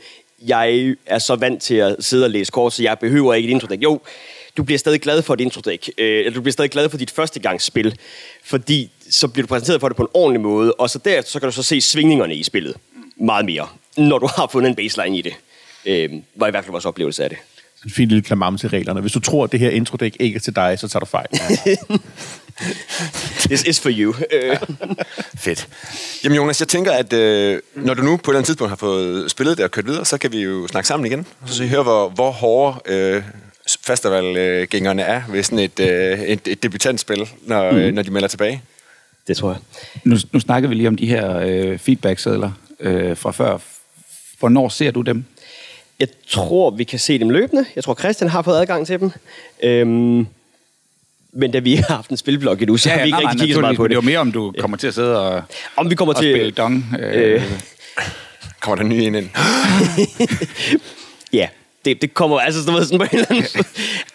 [0.47, 3.51] jeg er så vant til at sidde og læse kort, så jeg behøver ikke et
[3.51, 3.83] introdæk.
[3.83, 3.99] Jo,
[4.57, 7.11] du bliver stadig glad for et introdæk, øh, eller du bliver stadig glad for dit
[7.11, 7.97] førstegangsspil,
[8.43, 11.39] fordi så bliver du præsenteret for det på en ordentlig måde, og så der så
[11.39, 12.75] kan du så se svingningerne i spillet
[13.17, 15.33] meget mere, når du har fundet en baseline i det.
[15.85, 17.37] Øh, var i hvert fald vores oplevelse af det.
[17.85, 19.01] En fin lille klamam til reglerne.
[19.01, 21.27] Hvis du tror, at det her introdæk ikke er til dig, så tager du fejl.
[23.49, 24.13] This is for you.
[24.31, 24.57] Øh,
[25.37, 25.67] Fedt.
[26.23, 28.75] Jamen Jonas, jeg tænker, at øh, når du nu på et eller andet tidspunkt har
[28.75, 31.25] fået spillet det og kørt videre, så kan vi jo snakke sammen igen.
[31.45, 33.23] Så vi høre, hvor, hvor hårde øh,
[33.81, 37.93] festivalgængerne er ved sådan et, øh, et, et debutantspil, når, mm.
[37.93, 38.61] når de melder tilbage.
[39.27, 39.59] det tror jeg.
[40.03, 43.57] Nu, nu snakker vi lige om de her øh, feedback-sædler øh, fra før.
[44.39, 45.23] Hvornår ser du dem?
[45.99, 47.65] Jeg tror, vi kan se dem løbende.
[47.75, 49.11] Jeg tror, Christian har fået adgang til dem.
[49.63, 50.27] Øhm,
[51.31, 53.55] men da vi ikke har haft en spilblok endnu, så har vi ikke rigtig kigget
[53.55, 53.89] så meget på det.
[53.89, 55.43] Det var mere, om du kommer til at sidde og,
[55.75, 56.33] Om vi kommer og til...
[56.33, 56.85] spille dong.
[56.99, 57.41] Øh, Øh,
[58.59, 59.29] Kommer der nye ind ind?
[61.33, 61.47] Ja,
[61.85, 63.45] det, det kommer altså sådan, sådan på en eller anden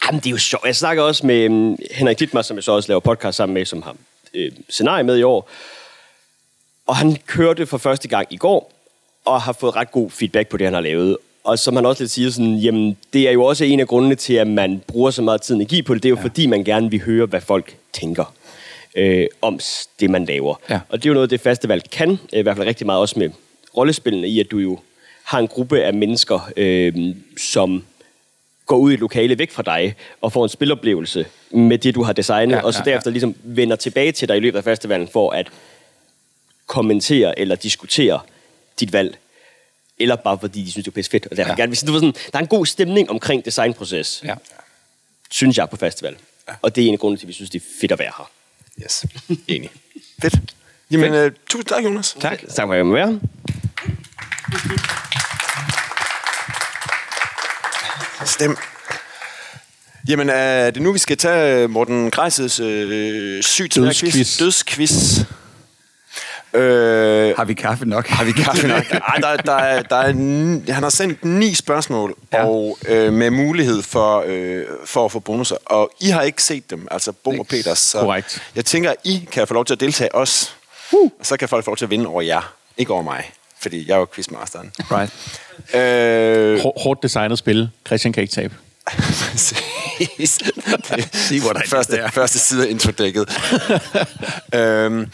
[0.07, 0.65] Jamen, det er jo sjovt.
[0.67, 3.65] Jeg snakker også med um, Henrik Dittmar, som jeg så også laver podcast sammen med,
[3.65, 3.97] som har
[4.35, 5.51] øh, scenarie med i år.
[6.87, 8.73] Og han kørte for første gang i går,
[9.25, 11.17] og har fået ret god feedback på det, han har lavet.
[11.45, 14.15] Og som han også lidt siger, sådan, jamen, det er jo også en af grundene
[14.15, 16.03] til, at man bruger så meget tid og energi på det.
[16.03, 16.23] Det er jo ja.
[16.23, 18.35] fordi, man gerne vil høre, hvad folk tænker
[18.95, 19.61] øh, om
[20.01, 20.55] det, man laver.
[20.71, 20.81] Ja.
[20.89, 23.19] Og det er jo noget, det festival kan, øh, i hvert fald rigtig meget også
[23.19, 23.31] med
[23.77, 24.79] rollespillene, i at du jo
[25.25, 27.85] har en gruppe af mennesker, øh, som
[28.67, 32.03] går ud i et lokale væk fra dig, og får en spiloplevelse med det, du
[32.03, 34.65] har designet, Ja, ja, og så derefter ligesom vender tilbage til dig i løbet af
[34.65, 35.49] festivalen, for at
[36.67, 38.21] kommentere eller diskutere
[38.81, 39.19] dit valg.
[40.01, 41.27] Eller bare fordi de synes, det er pisse fedt.
[41.27, 41.53] Og derfor Ja.
[41.53, 41.57] ja.
[41.63, 44.35] gerne vil sige, du ved sådan, der er en god stemning omkring designproces, ja.
[45.31, 46.17] synes jeg, på festival.
[46.63, 48.13] Og det er en af grundene til, at vi synes, det er fedt at være
[48.19, 48.31] her.
[48.85, 49.05] Yes.
[49.49, 49.71] Enig.
[50.23, 50.35] Fedt.
[50.91, 52.17] Jamen, øh, tusind tak, Jonas.
[52.21, 52.41] Tak.
[52.55, 53.21] Tak for at jeg være.
[58.27, 58.57] Stem.
[60.09, 64.39] Jamen, er det nu, vi skal tage Morten Grejses øh, sygt Dødsquiz.
[64.39, 65.21] Dødsquiz.
[66.55, 68.07] Øh, Har vi kaffe nok?
[68.07, 68.85] har vi kaffe nok?
[69.09, 70.13] Ej, der, der, er, der er,
[70.73, 72.45] han har sendt ni spørgsmål, Ja.
[72.47, 75.57] og øh, med mulighed for, øh, for at få bonusser.
[75.67, 77.75] Og I har ikke set dem, altså Bo og Peter.
[77.75, 78.43] Så Korrekt.
[78.57, 80.51] Jeg tænker, I kan få lov til at deltage også.
[80.93, 81.11] Uh.
[81.21, 82.53] Og så kan folk få lov til at vinde over jer.
[82.77, 83.31] Ikke over mig,
[83.63, 84.73] fordi jeg er jo quizmasteren.
[84.79, 85.75] Right.
[85.75, 87.71] øh, Hår- Hårdt designet spil.
[87.87, 88.55] Christian kan ikke tabe.
[89.31, 89.59] Præcis.
[91.13, 93.29] Sig, hvor der er første, første side af introdækket.
[94.55, 95.07] øhm,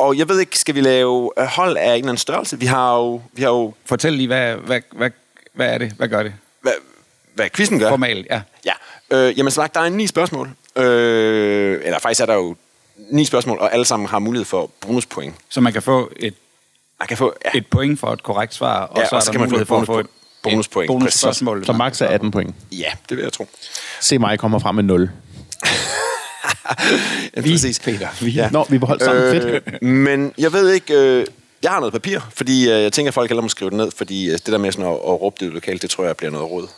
[0.00, 2.58] og jeg ved ikke, skal vi lave øh, hold af en eller anden størrelse?
[2.58, 5.10] Vi har jo, vi har jo Fortæl lige, hvad, hvad, hvad,
[5.52, 5.92] hvad er det?
[5.92, 6.32] Hvad gør det?
[6.62, 6.72] hvad,
[7.34, 7.88] hvad quizzen gør.
[7.88, 8.40] Formal, ja.
[8.64, 8.72] Ja.
[9.10, 10.50] Øh, jamen, sagt, der er ni spørgsmål.
[10.76, 12.56] Øh, eller faktisk er der jo
[13.10, 15.34] ni spørgsmål, og alle sammen har mulighed for bonuspoint.
[15.48, 16.34] Så man kan få et,
[16.98, 17.34] Man kan få...
[17.44, 19.40] Ja, et point for et korrekt svar, og Ja, så er og så der kan
[19.40, 20.06] man få mulighed et for at få et
[20.42, 20.86] bonuspoint.
[20.88, 21.66] bonusspørgsmål.
[21.66, 22.54] Så max er 18 point.
[22.72, 23.48] ja det vil jeg tro.
[24.00, 25.10] Se mig komme frem med 0.
[27.36, 27.78] Ja, Vi, præcis.
[27.80, 28.30] Peter, vi.
[28.30, 28.50] Ja.
[28.50, 29.24] Nå, vi hold sammen.
[29.24, 29.82] Øh, Fedt.
[29.82, 30.94] men jeg ved ikke...
[30.94, 31.26] Øh,
[31.62, 33.90] jeg har noget papir, fordi øh, jeg tænker, at folk hellere må skrive det ned,
[33.96, 36.30] fordi øh, det der med sådan at, at råbe det lokalt, det tror jeg bliver
[36.30, 36.68] noget råd.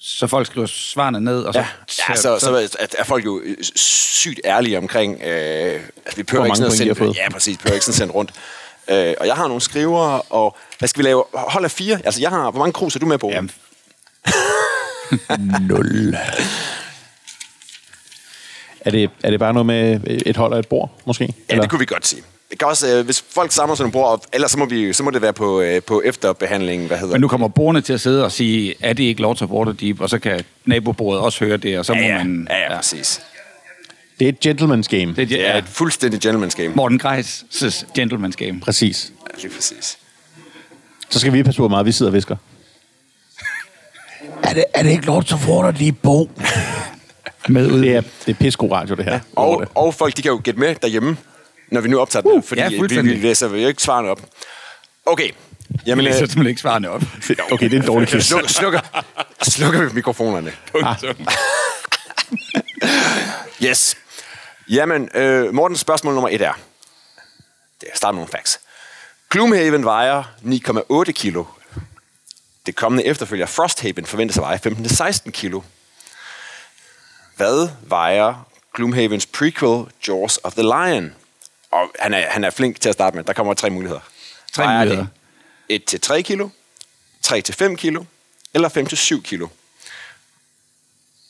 [0.00, 1.60] Så folk skriver svarene ned, og så...
[1.60, 1.66] Ja,
[2.08, 3.56] ja så, så er, er folk jo øh,
[4.16, 5.22] sygt ærlige omkring...
[5.22, 7.14] Øh, altså, vi behøver ikke sådan at sende.
[7.16, 7.52] Ja, præcis.
[7.52, 8.30] Vi behøver ikke sådan sende rundt.
[8.90, 11.24] Øh, og jeg har nogle skrivere, og hvad skal vi lave?
[11.34, 12.00] Hold af fire.
[12.04, 12.50] Altså, jeg har...
[12.50, 13.30] Hvor mange krus er du med på?
[13.30, 13.50] Jamen,
[15.68, 16.16] 0.
[18.86, 21.34] Er det, er det bare noget med et hold og et bord, måske?
[21.50, 22.22] Ja, det kunne vi godt sige.
[22.50, 25.02] Det kan også, øh, hvis folk samler sådan nogle bord ellers så må, vi, så
[25.02, 28.00] må det være på, øh, på efterbehandling, hvad hedder men nu kommer borgerne til at
[28.00, 30.00] sidde og sige, er det ikke Lords of Waterdeep?
[30.00, 32.48] Og så kan nabobordet også høre det, og så må ja, ja, man...
[32.50, 33.20] ja, ja, præcis.
[34.20, 35.14] Det er et gentleman's game.
[35.14, 36.68] Det er, ja, et fuldstændig gentleman's game.
[36.68, 38.60] Morten Greis' Gentleman's Game.
[38.60, 39.12] Præcis.
[39.28, 39.98] Ja, lige præcis.
[41.10, 42.36] Så skal vi passe på, hvor meget vi sidder og visker.
[44.42, 46.30] Er det, er det ikke Lords of Waterdeep, Bo?
[47.48, 47.82] Med ud.
[47.82, 49.12] Det er, det er radio, det her.
[49.12, 51.16] Ja, Og, og folk, de kan jo gætte med derhjemme,
[51.68, 54.08] når vi nu optager uh, den, her, fordi ja, vi, vi læser jo ikke svarene
[54.08, 54.20] op.
[55.06, 55.30] Okay.
[55.86, 57.02] Jamen, læser øh, simpelthen ikke svarene op.
[57.52, 58.24] Okay, det er en dårlig quiz.
[58.24, 58.80] slukker, slukker,
[59.42, 60.52] slukker vi mikrofonerne.
[60.72, 61.26] Punktum.
[63.62, 63.96] Yes.
[64.70, 66.52] Jamen, øh, Mortens spørgsmål nummer et er...
[67.80, 68.60] Det er start med nogle facts.
[69.30, 70.22] Gloomhaven vejer
[71.06, 71.44] 9,8 kilo.
[72.66, 75.60] Det kommende efterfølger Frosthaven forventes at veje 15-16 kilo.
[77.36, 81.14] Hvad vejer Gloomhavens prequel Jaws of the Lion?
[81.70, 83.24] Og han er, han er flink til at starte med.
[83.24, 84.00] Der kommer tre muligheder.
[84.52, 85.06] Tre Vejer muligheder.
[85.68, 86.48] det 1-3 kilo,
[87.26, 88.04] 3-5 kilo,
[88.54, 88.68] eller
[89.18, 89.48] 5-7 kilo?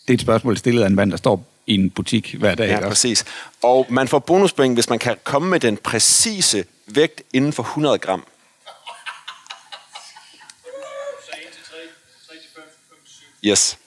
[0.07, 2.69] Det er et spørgsmål stillet af en mand, der står i en butik hver dag.
[2.69, 3.25] Ja, præcis.
[3.63, 7.99] Og man får bonuspoint, hvis man kan komme med den præcise vægt inden for 100
[7.99, 8.27] gram.
[13.45, 13.79] Yes.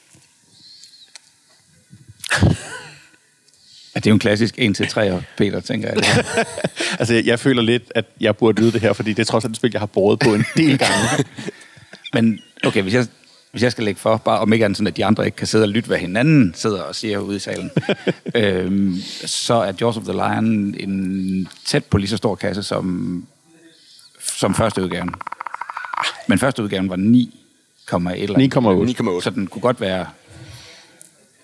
[3.95, 6.25] Ja, det er jo en klassisk 1-3, Peter, tænker jeg.
[6.99, 9.51] Altså, jeg, føler lidt, at jeg burde vide det her, fordi det er trods alt
[9.51, 11.25] et spil, jeg har båret på en del gange.
[12.13, 13.07] Men okay, hvis jeg,
[13.51, 15.47] hvis jeg skal lægge for, bare om ikke andet sådan, at de andre ikke kan
[15.47, 17.71] sidde og lytte, hvad hinanden sidder og siger ude i salen,
[18.35, 23.25] øhm, så er Jaws of the Lion en tæt på lige så stor kasse som,
[24.19, 25.13] som første udgaven.
[26.27, 28.55] Men første udgaven var 9,1 eller andet.
[29.19, 29.21] 9,8.
[29.21, 30.05] Så den kunne godt være...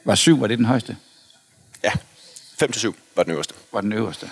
[0.06, 0.98] Var 7, var det den højeste?
[1.84, 1.92] Ja.
[2.64, 3.54] 5-7 var den øverste.
[3.74, 4.30] Var den øverste?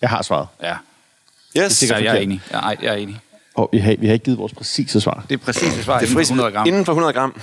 [0.00, 0.48] Jeg har svaret.
[0.62, 0.76] Ja.
[1.58, 1.72] Yes.
[1.72, 2.42] Så jeg er enig.
[2.50, 3.20] Ja, ej, jeg er enig.
[3.54, 5.24] Og vi har, vi har ikke givet vores præcise svar.
[5.28, 6.66] Det er præcis det svar Det er inden for frisk 100 gram.
[6.66, 7.40] Inden for 100 gram.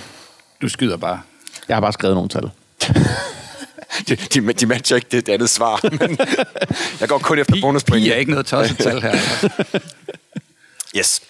[0.62, 1.20] Du skyder bare.
[1.68, 2.50] Jeg har bare skrevet nogle tal.
[4.08, 5.80] De, de, de matcher ikke det, det andet svar.
[6.00, 6.18] Men
[7.00, 8.04] jeg går kun efter bonuspoint.
[8.04, 9.14] Pi er ikke noget tosset tal her.
[10.96, 11.20] Yes.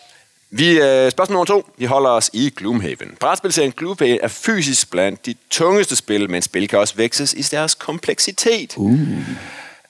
[0.57, 1.71] Vi, øh, spørgsmål nummer to.
[1.77, 3.17] Vi holder os i Gloomhaven.
[3.21, 7.75] Brætspilserien Gloomhaven er fysisk blandt de tungeste spil, men spil kan også vækses i deres
[7.75, 8.75] kompleksitet.
[8.77, 8.99] Uh.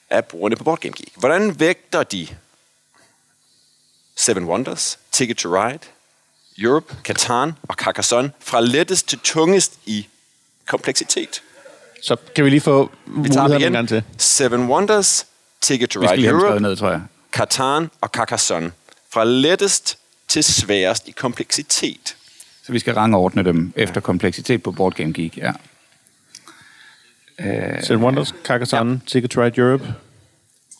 [0.09, 1.11] Af brugerne på Board Game Geek.
[1.15, 2.27] Hvordan vægter de
[4.15, 5.79] Seven Wonders, Ticket to Ride,
[6.57, 10.07] Europe, Catan og Carcassonne fra lettest til tungest i
[10.67, 11.41] kompleksitet?
[12.01, 13.97] Så kan vi lige få Vi tager dem mulighederne en gang til.
[13.97, 14.19] igen.
[14.19, 15.25] Seven Wonders,
[15.61, 17.01] Ticket to Ride Europe, ned, tror jeg.
[17.31, 18.71] Catan og Carcassonne.
[19.09, 19.97] Fra lettest
[20.27, 22.15] til sværest i kompleksitet.
[22.65, 25.51] Så vi skal rangordne dem efter kompleksitet på Board Game Geek, ja.
[27.83, 28.99] Seven Wonders, Carcassonne, ja.
[29.07, 29.93] Ticket to Ride Europe.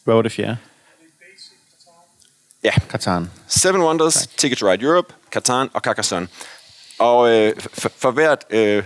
[0.04, 0.58] Hvad var det fjerde?
[2.64, 3.32] Ja, Katan.
[3.48, 6.28] Seven Wonders, Ticket to Ride Europe, Catan og Carcassonne.
[7.00, 8.84] Og øh, for, for, hvert, øh,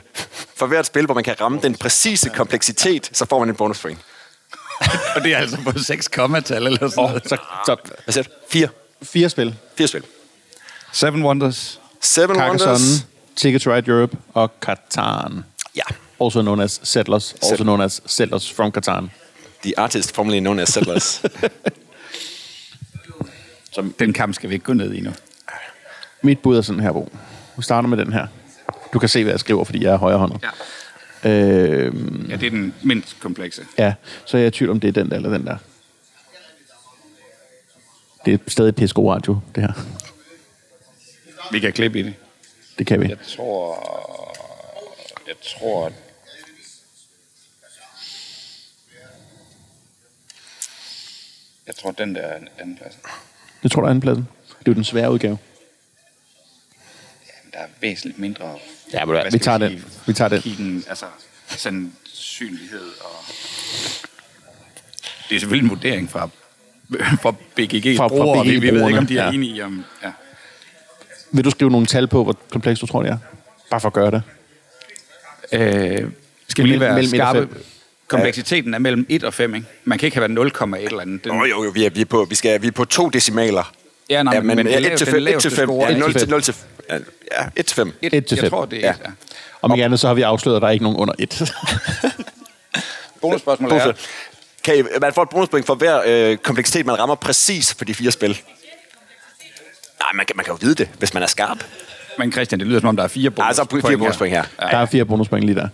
[0.56, 4.00] for hvert spil, hvor man kan ramme den præcise kompleksitet, så får man en bonuspoint.
[5.16, 7.24] Og det er altså på 6 kommatal eller sådan noget.
[7.30, 8.30] Så, så Hvad siger du?
[8.50, 8.68] Fire.
[9.04, 9.56] fire spil.
[9.78, 10.04] Fire spil.
[10.92, 11.80] Seven Wonders.
[12.02, 13.06] Seven Carcassonne, Wonders.
[13.36, 15.44] Ticket to Ride Europe og Catan.
[15.76, 15.84] Ja.
[16.22, 17.34] Also known as Settlers.
[17.34, 17.66] Also Settlers.
[17.66, 19.12] known as Settlers from Catan.
[19.64, 21.22] The artist formerly known as Settlers.
[24.00, 25.12] Den kamp skal vi ikke gå ned i nu.
[26.22, 27.12] Mit bud er sådan her, Bo.
[27.58, 28.28] Vi starter med den her.
[28.94, 30.46] Du kan se, hvad jeg skriver, fordi jeg er højrehåndet.
[31.24, 31.30] Ja.
[31.30, 33.62] Øhm, Ja, det er den mindst komplekse.
[33.78, 33.94] ja,
[34.26, 35.58] så er jeg i tvivl om, det er den der eller den der.
[38.26, 39.72] Det er stadig pisse god radio, det her.
[41.52, 42.14] Vi kan klippe i det.
[42.78, 43.08] Det kan vi.
[43.10, 43.76] Jeg tror...
[45.28, 45.86] Jeg tror...
[45.86, 45.94] at-
[51.68, 52.98] Jeg tror, den der er en anden plads.
[53.64, 54.28] Det tror du er andenpladsen.
[54.48, 55.38] Det er jo den svære udgave.
[57.28, 58.58] Jamen, der er væsentligt mindre...
[58.94, 59.86] Ja, men vi tager den.
[60.08, 60.42] Vi tager den.
[60.42, 61.06] Kiggen, altså,
[61.48, 63.12] sandsynlighed og...
[65.30, 66.30] Det er selvfølgelig en vurdering fra,
[67.22, 68.46] fra BGG Fra- fra brugere.
[68.46, 69.32] Vi, vi ved ikke, om de er ja.
[69.32, 69.86] enige om...
[70.04, 70.12] Ja.
[71.32, 73.18] Vil du skrive nogle tal på, hvor komplekst du tror, det er?
[73.72, 74.22] Bare for at gøre det.
[75.52, 76.10] Øh,
[76.48, 77.40] skal vi lige være Mellem et og skarpe?
[77.54, 77.64] fem.
[78.08, 79.68] Kompleksiteten er mellem 1 og 5, ikke?
[79.84, 81.24] Man kan ikke have været 0, et eller andet.
[81.24, 83.10] Den, Nå, jo, jo, vi er, vi er, på, vi skal, vi er på to
[83.10, 83.72] decimaler.
[84.10, 85.16] Ja, nej, ja, men, men den, 1 lav, til den 5.
[85.16, 85.68] 1 laveste til 5.
[85.68, 86.30] score Ja, er 0 til til fem.
[86.30, 86.56] 0 til
[87.32, 87.94] Ja, 1 til 5.
[88.02, 88.50] Et til Jeg fem.
[88.50, 88.92] tror, det er Ja.
[88.92, 89.12] et, ja.
[89.62, 91.52] Om ikke andet, så har vi afsløret, at der er ikke nogen under et.
[93.22, 93.92] Bonusspørgsmålet er.
[94.64, 97.94] Kan I, man får et bonuspoint for hver øh, kompleksitet, man rammer præcis på de
[97.94, 98.40] fire spil.
[100.00, 101.64] Nej, man kan, man kan jo vide det, hvis man er skarp.
[102.18, 104.32] men Christian, det lyder som om, der er fire bonus Nej, så er fire bonuspoint
[104.34, 104.44] her.
[104.60, 105.68] Der er fire bonuspoint lige der.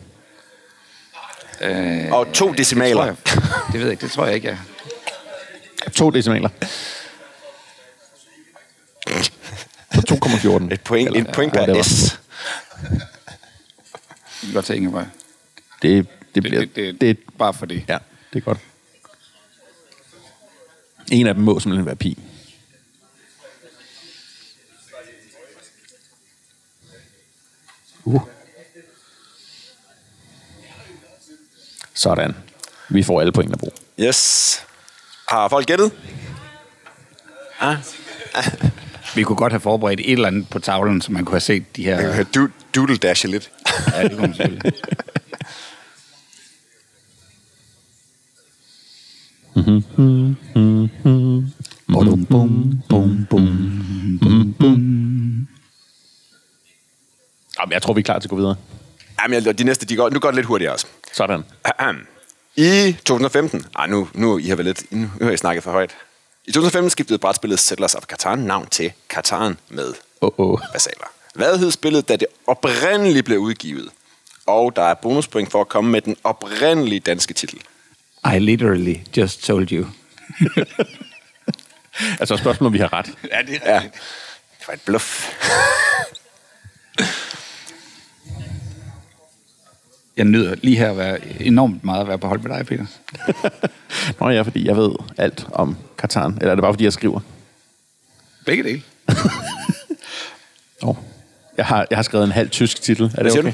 [1.61, 2.95] Øh, Og to det, decimaler.
[2.95, 3.15] tror jeg,
[3.71, 4.57] det ved jeg ikke, det tror jeg ikke, jeg...
[5.93, 6.49] To decimaler.
[9.93, 10.19] Så
[10.67, 10.73] 2,14.
[10.73, 11.83] Et point, et point per whatever.
[11.83, 12.19] S.
[12.81, 12.99] Jeg
[14.41, 15.05] kan godt tage Ingeborg.
[15.81, 16.59] Det, det Det, bliver...
[16.59, 17.83] det, det, det, bare for det.
[17.87, 17.97] ja,
[18.33, 18.57] det er godt.
[21.11, 22.19] En af dem må simpelthen være pi.
[28.05, 28.21] Uh.
[31.93, 32.35] Sådan.
[32.89, 33.73] Vi får alle pointene brug.
[33.99, 34.61] Yes.
[35.29, 35.91] Har folk gættet?
[37.59, 37.77] Ah.
[39.15, 41.75] Vi kunne godt have forberedt et eller andet på tavlen, så man kunne have set
[41.75, 41.99] de her...
[42.01, 43.51] Jeg høre du, doodle dashe lidt.
[43.93, 44.73] Ja, det kunne man selvfølgelig.
[51.87, 54.84] Bum, bum, bum, bum.
[57.65, 58.55] Jamen, jeg tror, vi er klar til at gå videre.
[59.21, 60.85] Jamen, jeg- de næste, de går, nu går det lidt hurtigere også.
[61.13, 61.43] Sådan.
[62.55, 65.95] I 2015, ej nu, nu, I har vel lidt, nu har I snakket for højt.
[66.45, 70.59] I 2015 skiftede brætspillet Settlers of Catan navn til Catan med oh, oh.
[70.73, 71.05] basaler.
[71.35, 73.89] Hvad hed spillet, da det oprindeligt blev udgivet?
[74.45, 77.59] Og der er bonuspoint for at komme med den oprindelige danske titel.
[78.35, 79.85] I literally just told you.
[82.19, 83.05] Altså, spørgsmålet om vi har ret.
[83.31, 83.79] Ja, det er Ja,
[84.59, 85.29] det var et bluff.
[90.17, 92.85] Jeg nyder lige her at være enormt meget at være på hold med dig, Peter.
[94.19, 96.27] Nå ja, fordi jeg ved alt om Katar.
[96.27, 97.19] Eller er det bare, fordi jeg skriver?
[98.45, 98.81] Begge dele.
[100.81, 100.97] Nå.
[101.57, 103.11] Jeg har, jeg har skrevet en halv tysk titel.
[103.17, 103.43] Er det okay?
[103.43, 103.53] du?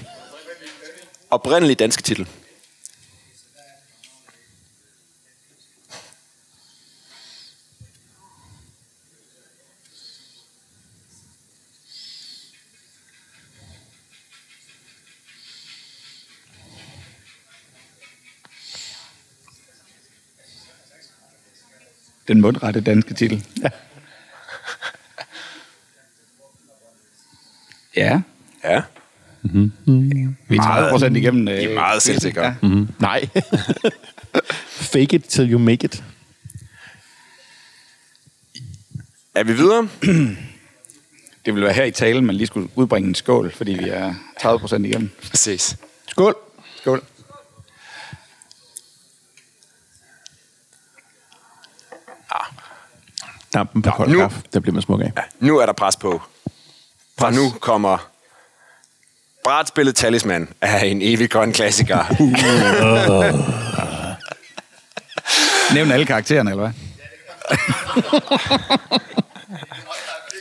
[1.30, 2.28] Oprindelig danske titel.
[22.32, 23.46] Den mundrette danske titel.
[23.64, 23.70] Ja.
[27.96, 28.22] Ja.
[28.64, 28.82] Ja,
[30.48, 31.48] Vi er 30 igennem.
[31.48, 32.44] Øh, I er meget selvsikre.
[32.44, 32.54] Ja.
[32.62, 32.88] Mm.
[33.00, 33.28] Nej.
[34.92, 36.04] Fake it till you make it.
[39.36, 39.90] Er vi videre?
[41.46, 44.14] Det ville være her i talen, man lige skulle udbringe en skål, fordi vi er
[44.42, 45.10] 30 procent igennem.
[45.30, 45.78] Præcis.
[46.08, 46.36] Skål.
[46.82, 47.04] Skål.
[53.54, 55.12] Dampen på Nå, kold nu- kaffe, der bliver man smuk af.
[55.18, 56.22] Ja, nu er der pres på.
[57.20, 57.98] Fra nu kommer
[59.44, 62.06] brætspillet Talisman af en evig grøn klassiker.
[65.74, 66.74] Nævn alle karaktererne, eller hvad?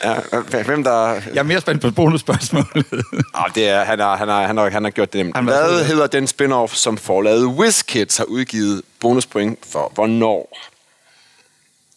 [0.05, 0.15] Ja,
[0.63, 1.09] hvem der...
[1.13, 2.87] Jeg er mere spændt på bonusspørgsmålet.
[3.35, 5.37] Oh, det er, han, har, han, har, han, har, han har gjort det nemt.
[5.37, 9.91] Han Hvad hedder den spin-off, som forlaget WizKids har udgivet bonuspoint for?
[9.95, 10.59] Hvornår?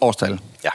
[0.01, 0.39] Årstal.
[0.63, 0.69] Ja.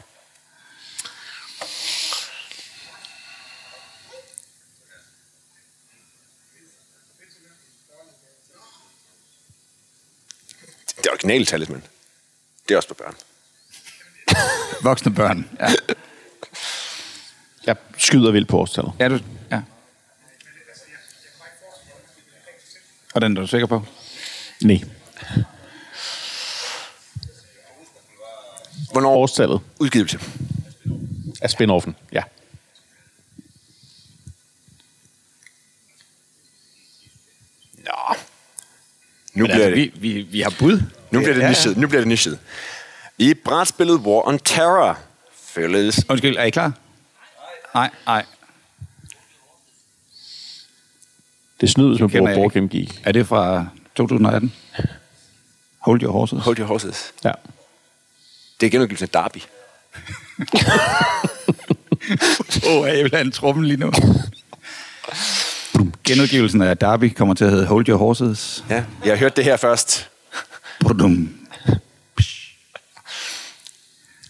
[11.28, 11.82] Originale talisman.
[12.68, 13.14] Det er også for børn.
[14.88, 15.50] Voksne børn.
[15.60, 15.68] Ja.
[17.66, 18.92] Jeg skyder vildt på årstallet.
[18.98, 19.18] Er du...
[19.50, 19.62] Ja.
[23.14, 23.86] Og den er du sikker på?
[24.62, 24.80] Nej.
[28.92, 30.20] Hvornår Årstallet udgivelse?
[31.42, 31.96] af spin-offen.
[32.12, 32.22] Ja.
[37.72, 38.14] Nå.
[39.34, 40.02] Nu Men bliver altså, det...
[40.02, 40.97] vi, vi, vi har bud.
[41.10, 41.76] Nu bliver det Ja, nichet.
[41.76, 42.38] Nu bliver det nichet.
[43.18, 44.98] I brætspillet War on Terror
[45.34, 46.04] følges...
[46.08, 46.72] Undskyld, er I klar?
[47.74, 48.24] Nej, nej.
[51.60, 53.00] Det snydes med kender Board jeg Board Game Geek.
[53.04, 54.52] Er det fra 2018?
[55.78, 56.44] Hold your horses.
[56.44, 57.12] Hold your horses.
[57.24, 57.32] Ja.
[58.60, 59.38] Det er genudgivelsen af Derby.
[62.68, 63.92] Åh, oh, jeg vil have en trummel lige nu.
[66.04, 68.64] Genudgivelsen af Derby kommer til at hedde Hold Your Horses.
[68.70, 70.08] Ja, jeg har hørt det her først.
[70.80, 71.34] Brudum.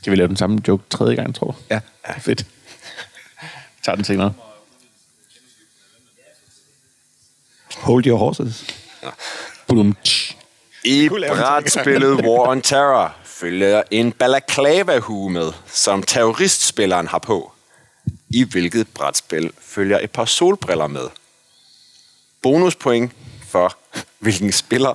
[0.04, 1.56] Kan vi lave den samme joke tredje gang, tror du?
[1.70, 1.80] Ja.
[2.08, 2.46] Ja, fedt.
[3.42, 3.50] Jeg
[3.82, 4.34] tager den senere.
[7.76, 8.64] Hold Your Horses.
[9.68, 9.96] Budum.
[10.84, 17.52] I brætspillet War on Terror følger en balaclava-hue med, som terroristspilleren har på.
[18.30, 21.08] I hvilket brætspil følger et par solbriller med.
[22.42, 23.12] Bonuspoint
[23.48, 23.76] for,
[24.18, 24.94] hvilken spiller,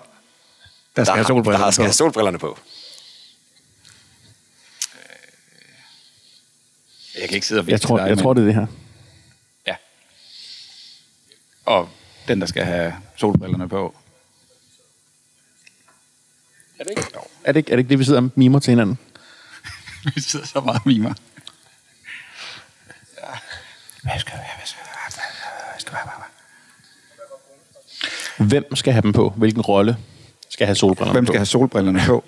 [0.96, 1.86] Der skal der, have har, der har, skal på.
[1.86, 2.60] have solbrillerne på.
[7.20, 8.66] Jeg kan ikke sidde og Jeg tror, dig, jeg men- tror, det er det her.
[9.68, 9.76] Ja.
[11.66, 11.90] Og
[12.28, 13.96] den, der skal have solbrillerne på.
[16.80, 17.02] Er det ikke?
[17.44, 18.98] Er det ikke, er det, ikke det, vi sidder og mimer til hinanden?
[20.16, 21.14] Vi sidder så meget og mimer.
[24.04, 24.50] Hvad skal jeg?
[24.58, 24.94] Hvad skal jeg?
[25.72, 25.98] Hvad skal
[28.40, 28.48] jeg?
[28.48, 29.30] Hvem skal have dem på?
[29.30, 29.98] Hvilken rolle
[30.54, 31.30] skal have solbrillerne Hvem på?
[31.32, 32.24] skal have solbrillerne på?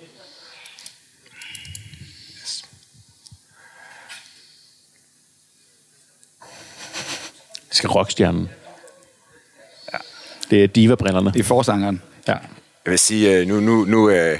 [7.68, 8.48] Det skal rockstjernen.
[9.92, 9.98] Ja.
[10.50, 11.32] Det er diva-brillerne.
[11.32, 12.02] Det er forsangeren.
[12.28, 12.32] Ja.
[12.84, 14.38] Jeg vil sige, øh, nu, nu, nu, øh,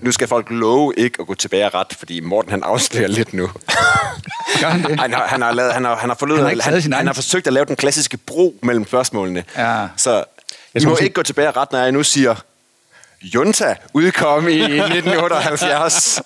[0.00, 3.46] Nu- skal folk love ikke at gå tilbage ret, fordi Morten han afslører lidt nu.
[4.60, 5.00] Gør han det?
[5.00, 7.46] Han har, han har, lavet, han har, han har, forløbet, Han har han, har forsøgt
[7.46, 9.44] at lave den klassiske bro mellem spørgsmålene.
[9.56, 9.86] Ja.
[9.96, 10.24] Så
[10.74, 12.34] I tror må ikke gå tilbage ret, når jeg nu siger,
[13.34, 16.20] Junta udkom i 1978.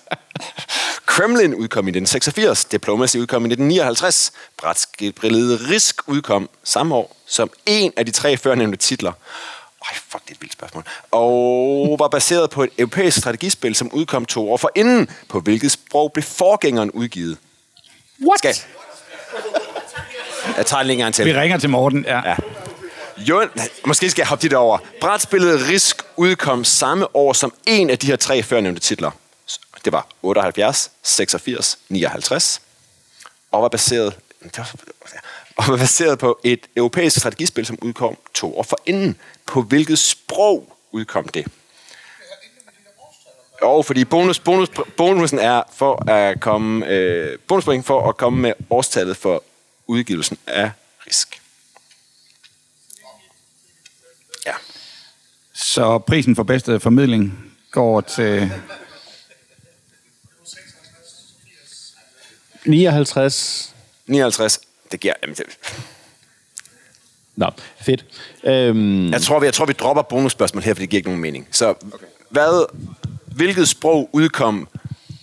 [1.05, 2.65] Kremlin udkom i 1986.
[2.65, 4.31] Diplomacy udkom i 1959.
[4.57, 9.11] Brætspillet Risk udkom samme år som en af de tre førnævnte titler.
[9.11, 10.83] Ej, fuck, det er et vildt spørgsmål.
[11.11, 15.09] Og var baseret på et europæisk strategispil, som udkom to år for inden.
[15.29, 17.37] På hvilket sprog blev forgængeren udgivet?
[18.27, 18.39] What?
[18.39, 18.55] Skal.
[20.57, 21.25] Jeg tager en gang til.
[21.25, 22.05] Vi ringer til Morten.
[22.07, 22.29] Ja.
[22.29, 22.35] Ja.
[23.29, 23.47] Jo,
[23.85, 24.77] måske skal jeg hoppe dit over.
[25.01, 29.11] Brætspillet Risk udkom samme år som en af de her tre førnævnte titler.
[29.85, 32.61] Det var 78, 86, 59.
[33.51, 34.73] Og var baseret, det var,
[35.55, 39.17] og var baseret på et europæisk strategispil, som udkom to år forinden.
[39.45, 41.47] På hvilket sprog udkom det?
[43.61, 48.53] Jo, fordi bonus, bonus, bonusen er for at komme, øh, bonuspoint for at komme med
[48.69, 49.43] årstallet for
[49.87, 50.71] udgivelsen af
[51.07, 51.40] Risk.
[55.61, 58.51] Så prisen for bedste formidling går til...
[62.65, 63.75] 59.
[64.07, 64.59] 59,
[64.91, 65.13] det giver...
[65.21, 65.45] Jamen, det,
[67.35, 67.51] Nå,
[67.81, 68.05] fedt.
[68.43, 71.21] Øhm, jeg, tror, vi, jeg tror, vi dropper bonusspørgsmål her, for det giver ikke nogen
[71.21, 71.47] mening.
[71.51, 72.05] Så okay.
[72.29, 72.65] hvad,
[73.25, 74.67] hvilket sprog udkom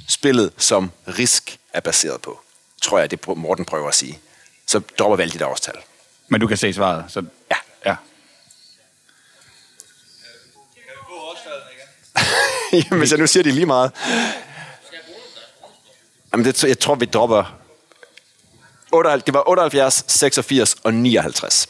[0.08, 2.40] spillet, som Risk er baseret på?
[2.82, 4.18] Tror jeg, det Morten prøver at sige.
[4.66, 5.74] Så dropper vi alle de der årstal.
[6.28, 7.04] Men du kan se svaret.
[7.08, 7.24] Så...
[7.50, 7.56] Ja.
[7.90, 7.96] ja.
[12.72, 13.92] Jamen, hvis jeg nu siger det lige meget.
[16.32, 17.54] Jamen, det, jeg tror, vi dropper...
[18.92, 21.68] 78, det var 78, 86 og 59.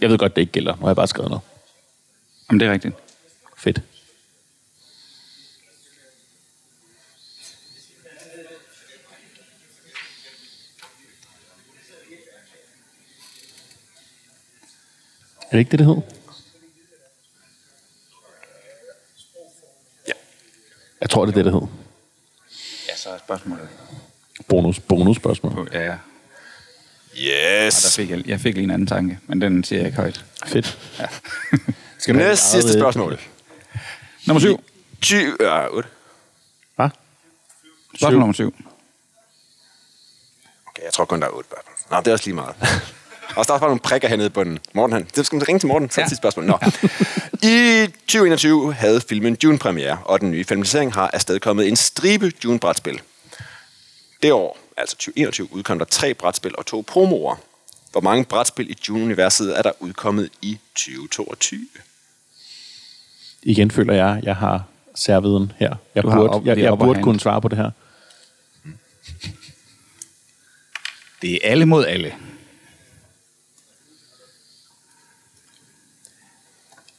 [0.00, 0.76] jeg ved godt, det ikke gælder.
[0.76, 1.42] Nu har jeg bare skrevet noget.
[2.50, 2.94] Jamen, det er rigtigt.
[3.56, 3.82] Fedt.
[15.50, 15.96] Er det ikke det, det hed?
[20.08, 20.12] Ja.
[21.00, 21.68] Jeg tror, det er det, det hed.
[22.88, 23.68] Ja, så er spørgsmålet.
[24.48, 25.68] Bonus, bonus spørgsmål.
[25.72, 25.96] Ja, ja.
[27.66, 27.82] Yes.
[27.82, 30.24] Der fik jeg, jeg fik lige en anden tanke, men den siger jeg ikke højt.
[30.46, 30.78] Fedt.
[30.98, 31.06] Ja.
[31.98, 33.20] Skal have Næste sidste spørgsmål.
[34.26, 34.64] nummer syv.
[35.00, 35.88] 20, ja, 8.
[36.76, 36.88] Hvad?
[37.96, 38.54] Spørgsmål nummer syv.
[40.66, 41.74] Okay, jeg tror kun, der er 8 spørgsmål.
[41.90, 42.54] Nå, det er også lige meget.
[43.36, 44.58] Og der er bare nogle prikker hernede i bunden.
[44.72, 46.04] Morten, han, det skal man ringe til Morten, så ja.
[46.04, 46.08] Ja.
[46.08, 46.44] sidste spørgsmål.
[46.46, 46.58] Nå.
[47.42, 53.00] I 2021 havde filmen Dune premiere, og den nye filmatisering har afstedkommet en stribe Dune-brætspil.
[54.22, 57.36] Det år, altså 2021, udkom der tre brætspil og to promoer.
[57.92, 61.60] Hvor mange brætspil i Dune-universet er der udkommet i 2022?
[63.42, 64.62] Igen føler jeg, jeg har
[64.94, 65.74] særviden her.
[65.94, 67.04] Jeg Du har burde, op- jeg, det er jeg burde hand.
[67.04, 67.70] kunne svare på det her.
[71.22, 72.14] Det er alle mod alle.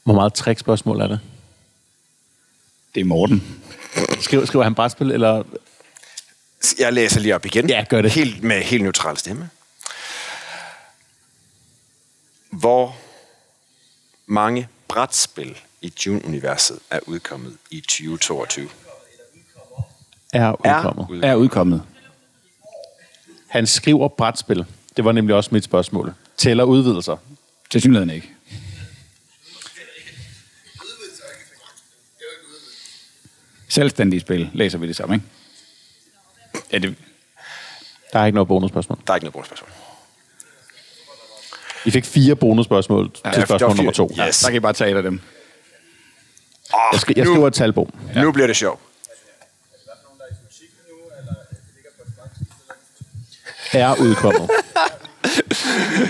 [0.04, 1.20] Hvor meget trickspørgsmål er det?
[2.94, 3.62] Det er Morten.
[4.20, 5.42] Skriver, skriver han brætspil, eller...
[6.78, 7.68] Jeg læser lige op igen.
[7.68, 8.10] Ja, gør det.
[8.10, 9.50] Helt, med helt neutral stemme.
[12.50, 12.96] Hvor
[14.26, 18.68] mange brætspil i Dune-universet er udkommet i 2022?
[20.32, 21.24] Er udkommet.
[21.24, 21.82] Er udkommet.
[23.48, 24.66] Han skriver brætspil.
[24.96, 26.14] Det var nemlig også mit spørgsmål.
[26.36, 27.16] Tæller udvidelser.
[27.70, 28.31] Til synligheden ikke.
[33.72, 35.26] Selvstændige spil læser vi det samme, ikke?
[36.72, 36.96] Ja, det,
[38.12, 38.98] Der er ikke noget bonusspørgsmål.
[39.06, 39.70] Der er ikke noget bonusspørgsmål.
[41.84, 44.10] I fik fire bonusspørgsmål ja, til spørgsmål nummer to.
[44.16, 44.26] Ja.
[44.26, 45.20] der kan I bare tage et af dem.
[46.92, 47.90] Jeg, skal, jeg nu, skriver et talbog.
[48.16, 48.80] nu bliver det sjovt.
[53.72, 54.50] Er udkommet.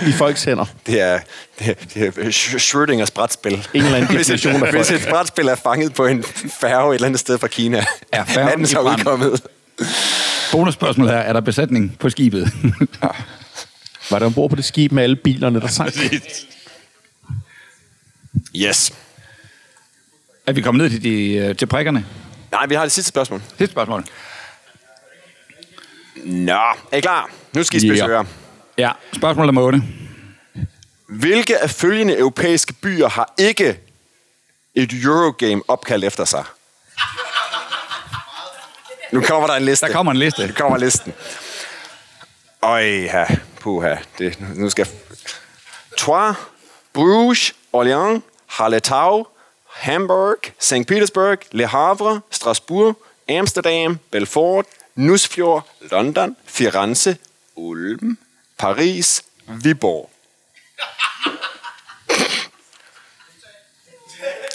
[0.08, 0.64] I folks hænder.
[0.86, 1.20] Det er,
[1.58, 3.68] det er, det er Schrödingers brætspil.
[3.74, 6.24] En eller anden hvis, af et, hvis et brætspil er fanget på en
[6.60, 9.42] færge et eller andet sted fra Kina, Er er den så udkommet.
[10.52, 11.16] Bonusspørgsmål her.
[11.16, 12.52] Er der besætning på skibet?
[14.10, 15.90] Var der ombord på det skib med alle bilerne, der sang?
[18.56, 18.92] Yes.
[20.46, 22.06] er vi kommet ned til, de, øh, til prikkerne?
[22.52, 23.42] Nej, vi har det sidste spørgsmål.
[23.58, 24.04] Sidste spørgsmål.
[26.24, 26.52] Nå,
[26.92, 27.30] er I klar?
[27.54, 28.10] Nu skal I spidse Ja.
[28.10, 28.26] yeah.
[28.78, 29.82] Ja, spørgsmål nummer 8.
[31.08, 33.80] Hvilke af følgende europæiske byer har ikke
[34.74, 36.44] et Eurogame opkaldt efter sig?
[39.12, 39.86] Nu kommer der en liste.
[39.86, 40.46] Der kommer en liste.
[40.46, 41.12] Nu kommer listen.
[42.62, 43.24] Øj, ha,
[43.60, 43.96] puha.
[44.18, 44.88] Det, nu skal...
[45.98, 46.36] Troyes,
[46.92, 49.26] Bruges, Orléans, Hallertau,
[49.72, 50.86] Hamburg, St.
[50.88, 52.96] Petersburg, Le Havre, Strasbourg,
[53.28, 57.16] Amsterdam, Belfort, Nusfjord, London, Firenze,
[57.56, 58.18] Ulm,
[58.62, 60.10] Paris, Viborg.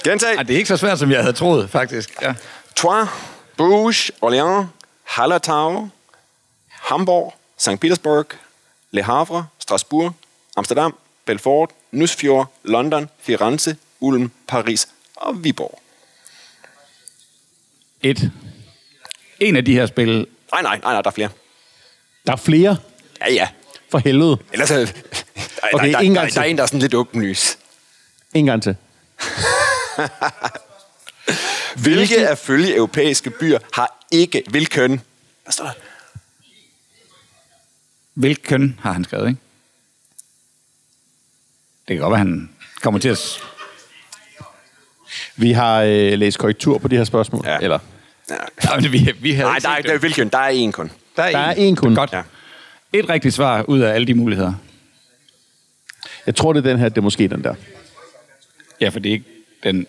[0.03, 0.35] Gentag.
[0.35, 2.21] Ej, det er ikke så svært, som jeg havde troet, faktisk.
[2.21, 2.33] Ja.
[2.75, 3.09] Troyes,
[3.57, 4.65] Bruges, Orléans,
[5.03, 5.89] Hallertau,
[6.69, 7.79] Hamburg, St.
[7.81, 8.25] Petersburg,
[8.91, 10.13] Le Havre, Strasbourg,
[10.57, 15.81] Amsterdam, Belfort, Nusfjord, London, Firenze, Ulm, Paris og Viborg.
[18.01, 18.31] Et.
[19.39, 20.27] En af de her spil...
[20.51, 21.29] Nej, nej, nej, nej, der er flere.
[22.27, 22.77] Der er flere.
[23.21, 23.47] Ja, ja.
[23.91, 24.37] For helvede.
[24.53, 24.77] Ellers er...
[24.85, 24.91] Der,
[25.73, 26.35] Okay, der, en der, gang der, til.
[26.35, 27.57] der er en, der er sådan lidt åbenlys.
[28.33, 28.75] En gang til.
[31.83, 35.01] Hvilke af følge europæiske byer har ikke hvilken?
[35.43, 35.71] Hvad står der?
[38.13, 39.39] Hvilken har han skrevet, ikke?
[41.87, 42.49] Det kan godt være, han
[42.81, 43.39] kommer til at...
[45.35, 47.43] Vi har øh, læst korrektur på de her spørgsmål.
[47.45, 47.57] Ja.
[47.61, 47.79] Eller,
[48.65, 50.29] Nej, men vi, vi havde Nej, ikke der er, set der er hvilken.
[50.29, 50.91] Der er en kun.
[51.17, 51.95] der er, der er en kun.
[51.95, 52.11] Godt.
[52.13, 52.21] Ja.
[52.93, 54.53] Et rigtigt svar ud af alle de muligheder.
[56.25, 56.89] Jeg tror, det er den her.
[56.89, 57.55] Det er måske den der.
[58.81, 59.25] Ja, for det er ikke
[59.63, 59.87] den,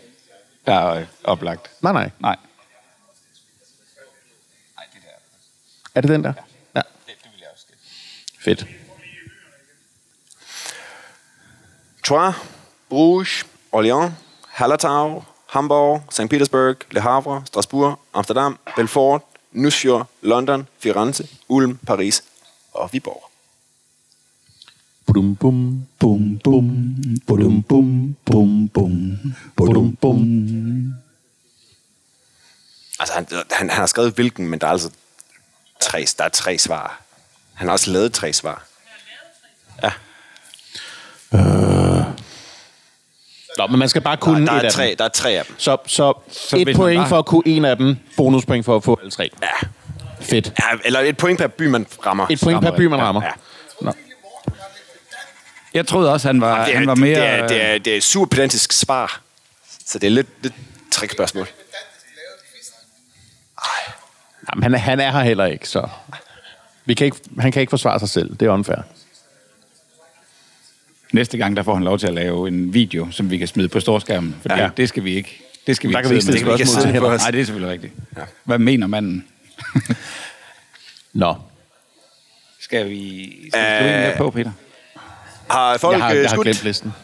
[0.67, 1.71] der er øh, oplagt.
[1.83, 2.11] Nej, nej.
[2.21, 2.37] Nej.
[5.95, 6.33] Er det den der?
[6.77, 6.81] Ja.
[8.41, 8.67] Fedt.
[12.05, 12.37] Troyes,
[12.89, 14.11] Bruges, Orléans,
[14.49, 16.29] Hallertau, Hamburg, St.
[16.31, 19.23] Petersburg, Le Havre, Strasbourg, Amsterdam, Belfort,
[19.53, 22.23] Nusfjord, London, Firenze, Ulm, Paris
[22.79, 23.31] og Viborg.
[25.07, 26.91] Bum, bum, bum, bum,
[27.27, 29.19] bum, bum, bum, bum,
[29.57, 30.95] bum, bum.
[33.01, 34.91] Altså, han, han, han har skrevet hvilken, men der er altså
[35.81, 37.03] tre, der er tre svar.
[37.55, 38.65] Han har også lavet tre svar.
[39.83, 39.93] Ja,
[43.59, 44.97] Nå, men man skal bare kunne der, et er af tre, dem.
[44.97, 45.55] der er tre af dem.
[45.59, 48.85] Så, så, Så et point bare- for at kunne en af dem, bonuspoint for at
[48.85, 49.31] få alle tre.
[49.43, 49.69] Ja.
[50.21, 50.53] Fedt.
[50.59, 52.27] ja, eller et point per by, man rammer.
[52.31, 53.23] Et point per by, man rammer.
[53.23, 53.31] Ja.
[53.81, 53.93] Nå.
[55.75, 57.21] Jeg troede også, han var, Det er, han var mere...
[57.21, 59.21] det, er, det, er, det er super pedantisk svar.
[59.87, 60.55] Så det er lidt, lidt
[60.93, 61.47] trickspørgsmål.
[64.53, 65.89] Jamen, han, er, han er her heller ikke, så...
[66.85, 68.37] Vi kan ikke, han kan ikke forsvare sig selv.
[68.37, 68.77] Det er unfair.
[71.13, 73.69] Næste gang, der får han lov til at lave en video, som vi kan smide
[73.69, 74.37] på storskærmen.
[74.43, 74.63] For Ja.
[74.63, 74.71] ja.
[74.77, 75.41] det skal vi ikke.
[75.67, 76.39] Det skal vi Der ikke kan vi ikke sidde med.
[76.39, 77.09] Det kan vi ikke sidde på.
[77.17, 77.93] Nej, det er selvfølgelig rigtigt.
[78.17, 78.23] Ja.
[78.45, 79.25] Hvad mener manden?
[81.13, 81.35] Nå.
[82.61, 84.51] Skal vi, skal vi uh, på, Peter?
[85.51, 86.45] Har folk Jeg har, øh, jeg har skudt?
[86.45, 86.95] glemt listen.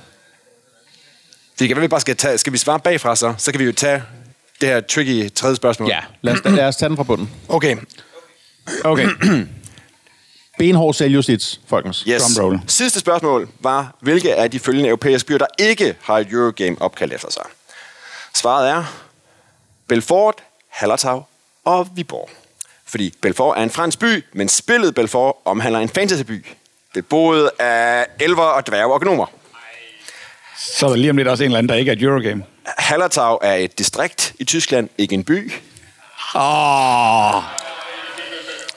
[1.59, 3.35] Det kan være, vi bare skal, tage, skal vi svare bagfra så?
[3.39, 4.03] Så kan vi jo tage
[4.61, 5.89] det her tricky tredje spørgsmål.
[5.89, 7.31] Ja, lad os, lad os tage den fra bunden.
[7.49, 7.77] Okay,
[8.85, 9.09] Okay.
[10.59, 12.05] Benhård selvjustits, folkens.
[12.09, 12.23] yes.
[12.23, 12.61] Drumroll.
[12.67, 17.13] Sidste spørgsmål var, hvilke af de følgende europæiske byer, der ikke har et Eurogame opkaldt
[17.13, 17.43] efter sig?
[18.35, 18.85] Svaret er
[19.89, 20.35] Belfort,
[20.69, 21.25] Hallertau
[21.65, 22.31] og Viborg.
[22.95, 26.47] Fordi Belfort er en fransk by, men spillet Belfort omhandler en fantasyby,
[26.95, 29.27] beboet af elver og dværge og gnomer.
[30.59, 32.45] Så er der lige om lidt også en eller anden, der ikke er et Eurogame.
[32.79, 35.53] Hallertau er et distrikt i Tyskland, ikke en by.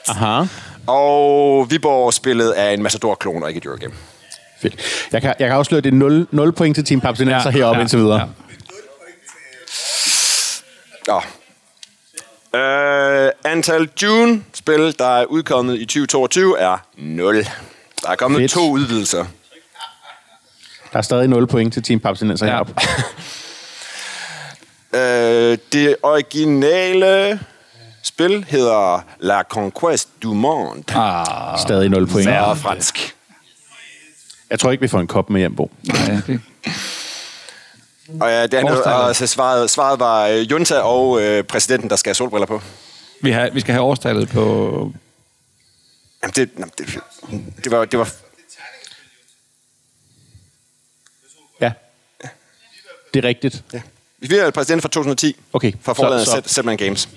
[0.08, 0.44] Aha.
[0.86, 3.94] Og Viborg spillet af en Matador-klon og ikke et Eurogame.
[4.62, 5.08] Fedt.
[5.12, 7.56] Jeg kan, jeg kan afsløre, at det er 0, 0 point til Team Papsinenser ja,
[7.56, 8.18] heroppe ja, indtil videre.
[8.18, 8.26] Ja.
[11.12, 11.20] Nå.
[12.54, 17.34] Øh, antal June-spil, der er udkommet i 2022, er 0.
[18.02, 18.52] Der er kommet Fedt.
[18.52, 19.24] to udvidelser.
[20.92, 22.52] Der er stadig 0 point til Team Papsinenser ja.
[22.52, 22.74] Heroppe.
[24.94, 27.40] Øh, det originale
[28.02, 30.82] spil hedder La Conquest du Monde.
[30.94, 32.28] Ah, Stadig 0 point.
[32.28, 33.16] Færre fransk.
[34.50, 35.70] Jeg tror ikke, vi får en kop med hjem, Bo.
[35.84, 36.40] nej, det,
[38.20, 39.06] Og ja, det andet, Årstallet.
[39.08, 42.60] altså, svaret, svaret var øh, Junta og øh, præsidenten, der skal have solbriller på.
[43.22, 44.42] Vi, har, vi skal have årstallet på...
[46.22, 47.00] Jamen, det, jamen, det,
[47.64, 48.12] det, var, det var...
[51.60, 51.72] Ja.
[53.14, 53.64] Det er rigtigt.
[53.72, 53.82] Ja.
[54.18, 55.36] Vi er præsident fra 2010.
[55.52, 57.08] Okay, Fra så- forladet så- Set- Setman Games.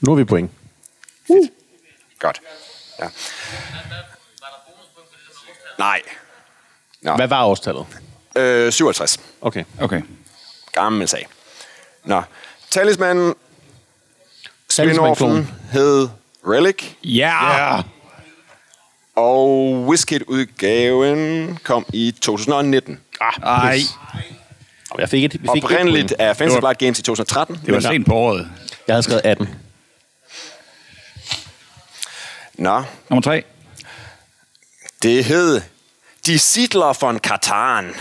[0.00, 0.50] Nu er vi point.
[2.18, 2.40] Godt.
[3.00, 3.08] Ja.
[5.78, 6.00] Nej.
[7.02, 7.16] Nå.
[7.16, 7.86] Hvad var årstallet?
[8.36, 9.20] Øh, 57.
[9.40, 9.64] Okay.
[9.80, 10.02] Okay.
[10.72, 11.28] Gammel sag.
[12.04, 12.22] Nå.
[12.70, 13.34] Talisman
[14.68, 15.14] Talisman-klon.
[15.44, 16.08] spin-offen hed
[16.46, 17.56] Relic, Ja!
[17.76, 17.82] ja.
[19.16, 23.00] og WizKid-udgaven kom i 2019.
[23.42, 23.78] Ej,
[24.90, 27.60] Og Jeg fik et, vi fik Oprindeligt af Fantasy Flight Games i 2013.
[27.66, 28.50] det var sent på året.
[28.88, 29.48] Jeg havde skrevet 18.
[32.54, 32.82] Nå.
[33.10, 33.44] Nummer tre.
[35.02, 35.60] Det hed
[36.26, 37.94] De Siedler von Katan.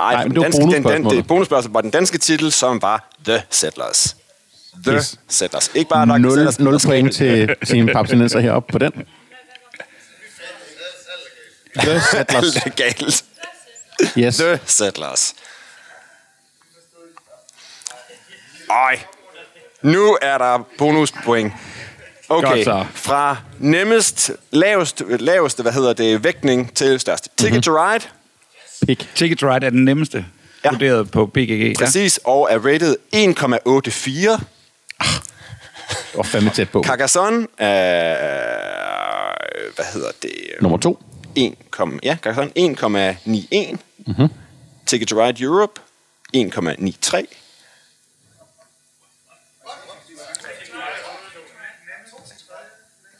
[0.00, 1.74] Ej, Nej, men det var danske, den, den, bonusspørgsmålet.
[1.74, 4.16] var den danske titel, som var The Settlers.
[4.84, 5.18] The Yes.
[5.28, 5.70] Settlers.
[5.74, 6.18] Ikke bare.
[6.18, 6.58] 0, Settlers.
[6.58, 8.92] 0 point til sine papsinenser heroppe på den.
[11.84, 12.44] The Settlers.
[12.52, 13.24] Det er galt.
[14.18, 14.36] Yes.
[14.36, 15.34] The Settlers.
[18.70, 18.98] Ej.
[19.82, 21.52] Nu er der bonuspoint.
[22.28, 27.30] Okay, fra nemmest, lavest, laveste, hvad hedder det, vægtning til største.
[27.36, 28.04] Ticket to Ride,
[28.86, 29.08] Pick.
[29.14, 30.24] Ticket to Ride er den nemmeste, Ja.
[30.64, 30.70] ja.
[30.70, 31.74] vurderet på BGG.
[31.78, 34.40] præcis, og er rated 1,84.
[35.90, 36.82] Det var fandme tæt på.
[36.82, 39.34] Carcassonne er,
[39.74, 40.32] hvad hedder det?
[40.60, 41.02] Nummer to.
[41.36, 41.54] 1,
[42.02, 43.76] ja, Carcassonne 1,91.
[44.06, 44.28] Mm-hmm.
[44.86, 45.80] Ticket to Ride Europe
[46.36, 47.36] 1,93.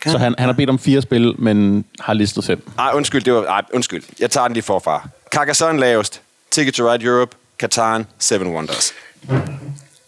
[0.06, 2.70] Så han, han har bedt om fire spil, men har listet fem.
[2.78, 4.02] Ej, undskyld, det var, ej, undskyld.
[4.20, 5.08] Jeg tager den lige forfra.
[5.30, 6.22] Carcassonne lavest.
[6.50, 7.36] Ticket to Ride Europe.
[7.58, 8.92] Catan, Seven Wonders.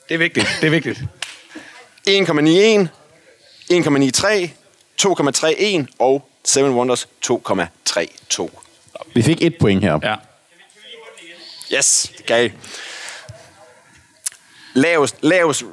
[0.08, 0.46] Det er vigtigt.
[0.60, 0.98] Det er vigtigt.
[2.08, 2.88] 1,91,
[3.72, 4.50] 1,93,
[5.02, 8.48] 2,31 og Seven Wonders 2,32.
[9.14, 9.98] Vi fik et point her.
[10.02, 10.14] Ja.
[11.76, 12.50] Yes, det gav.
[14.74, 15.64] Lavest, lavest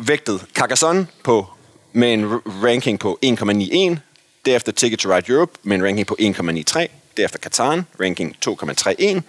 [0.00, 1.46] vægtet Carcassonne på,
[1.92, 3.96] med en ranking på 1,91.
[4.44, 6.86] Derefter Ticket to Ride Europe med en ranking på 1,93.
[7.16, 9.20] Derefter Catan, ranking 2,31.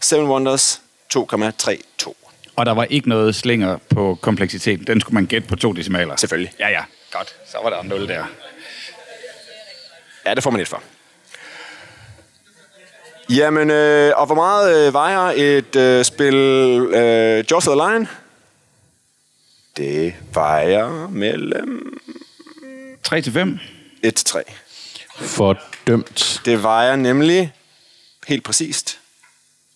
[0.00, 0.80] Seven Wonders
[1.16, 2.12] 2,32.
[2.56, 4.86] Og der var ikke noget slinger på kompleksiteten.
[4.86, 6.16] Den skulle man gætte på to decimaler.
[6.16, 6.52] Selvfølgelig.
[6.58, 6.82] Ja, ja.
[7.12, 7.34] Godt.
[7.50, 8.24] Så var der 0 der.
[10.26, 10.82] Ja, det får man lidt for.
[13.30, 18.08] Jamen, øh, og hvor meget øh, vejer et øh, spil øh, Jaws of the Lion?
[19.76, 22.00] Det vejer mellem
[23.02, 23.58] 3 til 5.
[24.02, 24.42] 1 til 3.
[25.82, 26.42] Fordømt.
[26.44, 27.52] Det vejer nemlig
[28.28, 28.98] helt præcist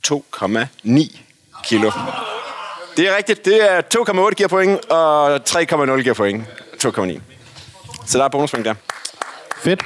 [0.07, 1.19] 2,9
[1.65, 1.91] kilo.
[2.97, 3.45] Det er rigtigt.
[3.45, 3.81] Det er
[4.31, 6.45] 2,8 giver point, og 3,0 giver point.
[6.87, 7.21] 2,9.
[8.07, 8.75] Så der er bonuspoint der.
[9.59, 9.83] Fedt.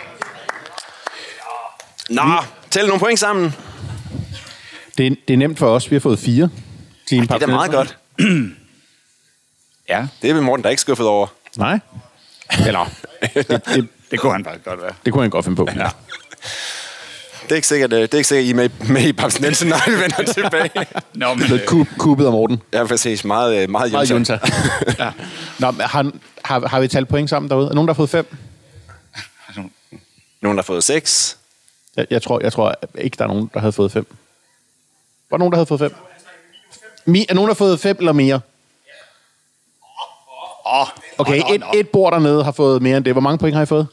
[2.11, 2.23] Nå,
[2.71, 3.55] tæl nogle point sammen.
[4.99, 5.91] Det er, det er nemt for os.
[5.91, 6.51] Vi har fået fire.
[7.09, 7.99] Team Det er da meget godt.
[9.89, 10.07] Ja.
[10.23, 11.27] Det er vel Morten, der er ikke skuffet over.
[11.57, 11.81] Nej.
[12.67, 12.91] Eller,
[13.35, 14.93] det, det, Det kunne han faktisk godt være.
[15.05, 15.69] det kunne han godt finde på.
[15.77, 15.89] Ja.
[17.43, 19.41] Det er ikke sikkert, øh, det er ikke sikkert I er med, med i Babs
[19.41, 20.87] Nielsen, når vi vender tilbage.
[21.15, 22.63] Nå, men, Blevet kub, kubet af Morten.
[22.73, 23.25] Ja, præcis.
[23.25, 24.33] Meget, øh, meget, Meget junta.
[24.99, 25.13] ja.
[25.59, 26.13] Nå, men har,
[26.45, 27.69] har, har vi talt point sammen derude?
[27.71, 28.37] Er nogen, der har fået fem?
[30.41, 31.39] Nogen, der har fået 6.
[31.97, 34.07] Jeg, jeg, tror, jeg tror ikke, der er nogen, der havde fået fem.
[35.31, 35.95] Var der nogen, der havde fået fem?
[37.05, 38.41] Mi, er nogen, der har fået fem eller mere?
[41.19, 43.15] Okay, et, et bord dernede har fået mere end det.
[43.15, 43.87] Hvor mange point har I fået?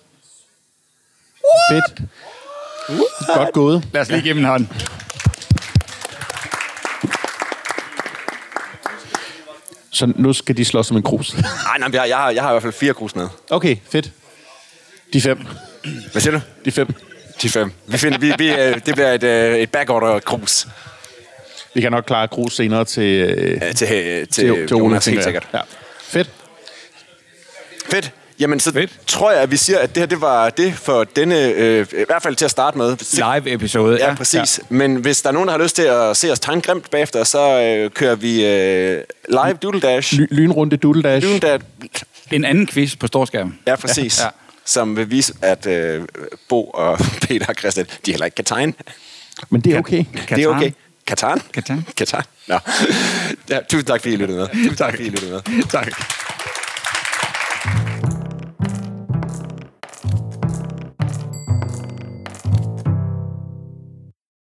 [1.72, 2.10] Fedt.
[3.36, 3.84] Godt gået.
[3.94, 4.68] lad os lige give en hånd.
[9.92, 11.36] Så nu skal de slås som en krus.
[11.38, 11.44] Nej,
[11.80, 13.28] nej, jeg, jeg, har, jeg har i hvert fald fire krus med.
[13.50, 14.12] Okay, fedt.
[15.14, 15.40] De fem.
[16.12, 16.40] Hvad siger du?
[16.66, 16.94] De fem.
[17.42, 17.72] De fem.
[17.88, 20.68] Vi finder, vi, vi, øh, det bliver et, øh, et backorder krus
[21.74, 25.06] Vi kan nok klare krus senere til, øh, øh, til, til, til til, til Jonas,
[25.06, 25.48] helt sikkert.
[25.54, 25.62] Ja.
[26.02, 26.30] Fedt.
[27.92, 28.14] Fedt.
[28.40, 29.00] Jamen, så Fedt.
[29.08, 32.04] tror jeg, at vi siger, at det her det var det for denne, øh, i
[32.08, 32.98] hvert fald til at starte med.
[33.14, 33.98] Live episode.
[34.06, 34.60] Ja, præcis.
[34.60, 34.76] Ja.
[34.76, 37.24] Men hvis der er nogen, der har lyst til at se os tegne grimt bagefter,
[37.24, 40.14] så øh, kører vi øh, live Doodle Dash.
[40.14, 41.28] Ly- lynrunde Doodle Dash.
[41.28, 42.04] Doodle Dash.
[42.32, 43.54] En anden quiz på storskærm.
[43.68, 44.20] Ja, præcis.
[44.20, 44.24] Ja.
[44.24, 44.30] Ja.
[44.66, 46.02] Som vil vise, at øh,
[46.50, 48.74] Bo og Peter og Christian, de heller ikke kan tegne.
[49.50, 50.06] Men det er okay.
[50.30, 50.72] Det er okay.
[51.08, 51.42] Katan?
[51.54, 51.86] Katan.
[51.98, 52.24] Katan.
[52.48, 52.60] Nå.
[53.50, 54.48] Ja, tusind tak, fordi I lyttede med.
[54.64, 55.64] Tusind tak, fordi I lyttede med.
[55.70, 55.88] Tak.